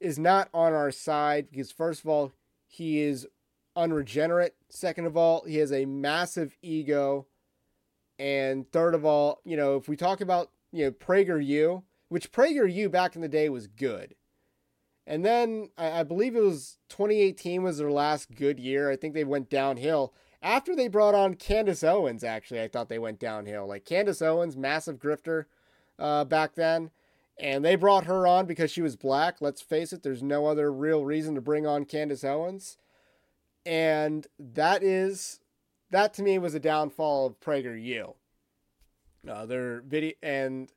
is 0.00 0.18
not 0.18 0.48
on 0.52 0.72
our 0.72 0.90
side 0.90 1.48
because 1.50 1.72
first 1.72 2.02
of 2.02 2.08
all, 2.08 2.32
he 2.66 3.00
is 3.00 3.26
unregenerate. 3.78 4.56
Second 4.68 5.06
of 5.06 5.16
all, 5.16 5.44
he 5.46 5.56
has 5.56 5.72
a 5.72 5.86
massive 5.86 6.56
ego. 6.62 7.26
And 8.18 8.70
third 8.72 8.94
of 8.94 9.04
all, 9.04 9.40
you 9.44 9.56
know, 9.56 9.76
if 9.76 9.88
we 9.88 9.96
talk 9.96 10.20
about, 10.20 10.50
you 10.72 10.84
know, 10.84 10.90
Prager 10.90 11.44
U, 11.44 11.84
which 12.08 12.32
Prager 12.32 12.70
U 12.72 12.88
back 12.88 13.14
in 13.14 13.22
the 13.22 13.28
day 13.28 13.48
was 13.48 13.66
good. 13.66 14.14
And 15.06 15.24
then 15.24 15.70
I, 15.78 16.00
I 16.00 16.02
believe 16.02 16.34
it 16.36 16.42
was 16.42 16.78
2018 16.88 17.62
was 17.62 17.78
their 17.78 17.90
last 17.90 18.34
good 18.34 18.58
year. 18.58 18.90
I 18.90 18.96
think 18.96 19.14
they 19.14 19.24
went 19.24 19.48
downhill 19.48 20.12
after 20.42 20.76
they 20.76 20.88
brought 20.88 21.14
on 21.14 21.34
Candace 21.34 21.82
Owens, 21.82 22.22
actually, 22.22 22.62
I 22.62 22.68
thought 22.68 22.88
they 22.88 22.98
went 22.98 23.18
downhill. 23.18 23.66
Like 23.66 23.84
Candace 23.84 24.22
Owens, 24.22 24.56
massive 24.56 24.98
grifter 24.98 25.46
uh, 25.98 26.24
back 26.24 26.54
then. 26.54 26.90
And 27.40 27.64
they 27.64 27.76
brought 27.76 28.04
her 28.04 28.26
on 28.26 28.46
because 28.46 28.70
she 28.70 28.82
was 28.82 28.96
black. 28.96 29.36
Let's 29.40 29.60
face 29.60 29.92
it, 29.92 30.02
there's 30.02 30.22
no 30.22 30.46
other 30.46 30.72
real 30.72 31.04
reason 31.04 31.34
to 31.34 31.40
bring 31.40 31.66
on 31.66 31.84
Candace 31.84 32.24
Owens. 32.24 32.76
And 33.66 34.26
that 34.38 34.82
is, 34.82 35.40
that 35.90 36.14
to 36.14 36.22
me 36.22 36.38
was 36.38 36.54
a 36.54 36.60
downfall 36.60 37.26
of 37.26 37.40
PragerU. 37.40 38.14
Uh, 39.28 39.46
their 39.46 39.82
video 39.82 40.12
and 40.22 40.72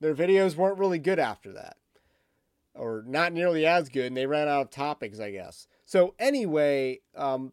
their 0.00 0.14
videos 0.14 0.56
weren't 0.56 0.78
really 0.78 0.98
good 0.98 1.18
after 1.18 1.52
that, 1.52 1.76
or 2.74 3.02
not 3.06 3.32
nearly 3.32 3.64
as 3.64 3.88
good, 3.88 4.06
and 4.06 4.16
they 4.16 4.26
ran 4.26 4.48
out 4.48 4.62
of 4.62 4.70
topics, 4.70 5.20
I 5.20 5.30
guess. 5.30 5.66
So 5.86 6.14
anyway, 6.18 7.00
um, 7.16 7.52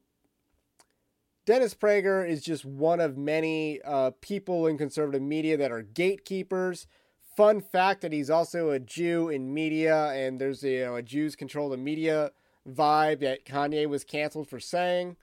Dennis 1.45 1.73
Prager 1.73 2.27
is 2.27 2.43
just 2.43 2.65
one 2.65 2.99
of 2.99 3.17
many 3.17 3.81
uh, 3.83 4.11
people 4.19 4.67
in 4.67 4.77
conservative 4.77 5.21
media 5.21 5.57
that 5.57 5.71
are 5.71 5.81
gatekeepers. 5.81 6.87
Fun 7.37 7.61
fact 7.61 8.01
that 8.01 8.11
he's 8.11 8.29
also 8.29 8.71
a 8.71 8.79
Jew 8.79 9.29
in 9.29 9.53
media, 9.53 10.07
and 10.07 10.41
there's 10.41 10.63
you 10.63 10.85
know, 10.85 10.95
a 10.95 11.01
Jews 11.01 11.35
control 11.35 11.69
the 11.69 11.77
media 11.77 12.31
vibe 12.69 13.19
that 13.21 13.45
Kanye 13.45 13.87
was 13.87 14.03
canceled 14.03 14.47
for 14.47 14.59
saying. 14.59 15.17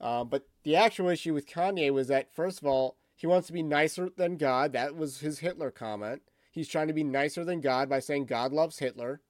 Uh, 0.00 0.24
but 0.24 0.46
the 0.62 0.76
actual 0.76 1.08
issue 1.08 1.32
with 1.32 1.48
Kanye 1.48 1.92
was 1.92 2.08
that, 2.08 2.34
first 2.34 2.60
of 2.60 2.66
all, 2.66 2.96
he 3.14 3.26
wants 3.26 3.46
to 3.46 3.52
be 3.52 3.62
nicer 3.62 4.10
than 4.14 4.36
God. 4.36 4.72
That 4.72 4.94
was 4.94 5.20
his 5.20 5.38
Hitler 5.38 5.70
comment. 5.70 6.22
He's 6.50 6.68
trying 6.68 6.88
to 6.88 6.92
be 6.92 7.04
nicer 7.04 7.44
than 7.44 7.60
God 7.60 7.88
by 7.88 8.00
saying 8.00 8.26
God 8.26 8.52
loves 8.52 8.78
Hitler. 8.78 9.20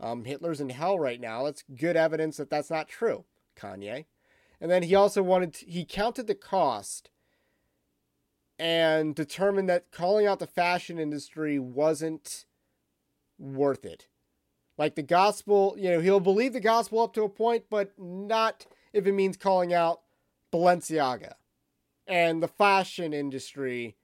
Um, 0.00 0.24
Hitler's 0.24 0.60
in 0.60 0.70
hell 0.70 0.98
right 0.98 1.20
now. 1.20 1.44
That's 1.44 1.64
good 1.76 1.96
evidence 1.96 2.38
that 2.38 2.50
that's 2.50 2.70
not 2.70 2.88
true, 2.88 3.24
Kanye. 3.56 4.06
And 4.60 4.70
then 4.70 4.84
he 4.84 4.94
also 4.94 5.22
wanted, 5.22 5.54
to, 5.54 5.66
he 5.66 5.84
counted 5.84 6.26
the 6.26 6.34
cost 6.34 7.10
and 8.58 9.14
determined 9.14 9.68
that 9.68 9.90
calling 9.90 10.26
out 10.26 10.38
the 10.38 10.46
fashion 10.46 10.98
industry 10.98 11.58
wasn't 11.58 12.46
worth 13.38 13.84
it. 13.84 14.06
Like 14.76 14.96
the 14.96 15.02
gospel, 15.02 15.76
you 15.78 15.90
know, 15.90 16.00
he'll 16.00 16.20
believe 16.20 16.52
the 16.52 16.60
gospel 16.60 17.00
up 17.00 17.14
to 17.14 17.22
a 17.22 17.28
point, 17.28 17.64
but 17.70 17.92
not 17.98 18.66
if 18.92 19.06
it 19.06 19.12
means 19.12 19.36
calling 19.36 19.72
out 19.72 20.00
Balenciaga 20.52 21.34
and 22.06 22.42
the 22.42 22.48
fashion 22.48 23.12
industry 23.12 23.96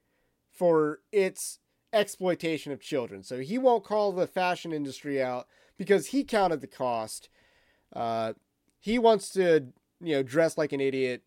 for 0.50 1.00
its 1.12 1.58
exploitation 1.92 2.72
of 2.72 2.80
children. 2.80 3.22
So 3.22 3.40
he 3.40 3.58
won't 3.58 3.84
call 3.84 4.12
the 4.12 4.26
fashion 4.26 4.72
industry 4.72 5.20
out 5.22 5.46
because 5.76 6.08
he 6.08 6.24
counted 6.24 6.60
the 6.60 6.66
cost. 6.66 7.28
Uh, 7.94 8.34
he 8.78 8.98
wants 8.98 9.30
to, 9.30 9.66
you 10.00 10.16
know, 10.16 10.22
dress 10.22 10.56
like 10.56 10.72
an 10.72 10.80
idiot. 10.80 11.22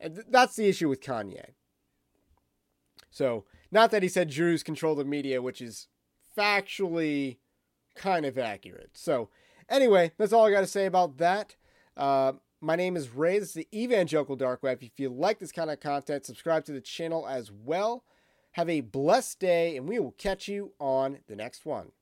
And 0.00 0.14
th- 0.14 0.26
that's 0.30 0.56
the 0.56 0.68
issue 0.68 0.88
with 0.88 1.00
Kanye. 1.00 1.50
So, 3.10 3.44
not 3.70 3.90
that 3.90 4.02
he 4.02 4.08
said 4.08 4.28
Jews 4.28 4.62
control 4.62 4.94
the 4.94 5.04
media, 5.04 5.42
which 5.42 5.60
is 5.60 5.88
factually 6.36 7.38
kind 7.98 8.24
of 8.24 8.38
accurate. 8.38 8.90
So, 8.94 9.28
anyway, 9.68 10.12
that's 10.16 10.32
all 10.32 10.46
I 10.46 10.50
got 10.50 10.60
to 10.60 10.66
say 10.66 10.86
about 10.86 11.18
that. 11.18 11.56
Uh, 11.96 12.32
my 12.60 12.76
name 12.76 12.96
is 12.96 13.10
Ray. 13.10 13.38
This 13.38 13.48
is 13.48 13.54
the 13.54 13.68
Evangelical 13.74 14.36
Dark 14.36 14.62
Web. 14.62 14.78
If 14.82 14.98
you 14.98 15.10
like 15.10 15.38
this 15.38 15.52
kind 15.52 15.70
of 15.70 15.80
content, 15.80 16.24
subscribe 16.24 16.64
to 16.66 16.72
the 16.72 16.80
channel 16.80 17.26
as 17.26 17.50
well. 17.52 18.04
Have 18.52 18.68
a 18.68 18.80
blessed 18.80 19.40
day, 19.40 19.76
and 19.76 19.88
we 19.88 19.98
will 19.98 20.12
catch 20.12 20.48
you 20.48 20.72
on 20.80 21.18
the 21.28 21.36
next 21.36 21.66
one. 21.66 21.92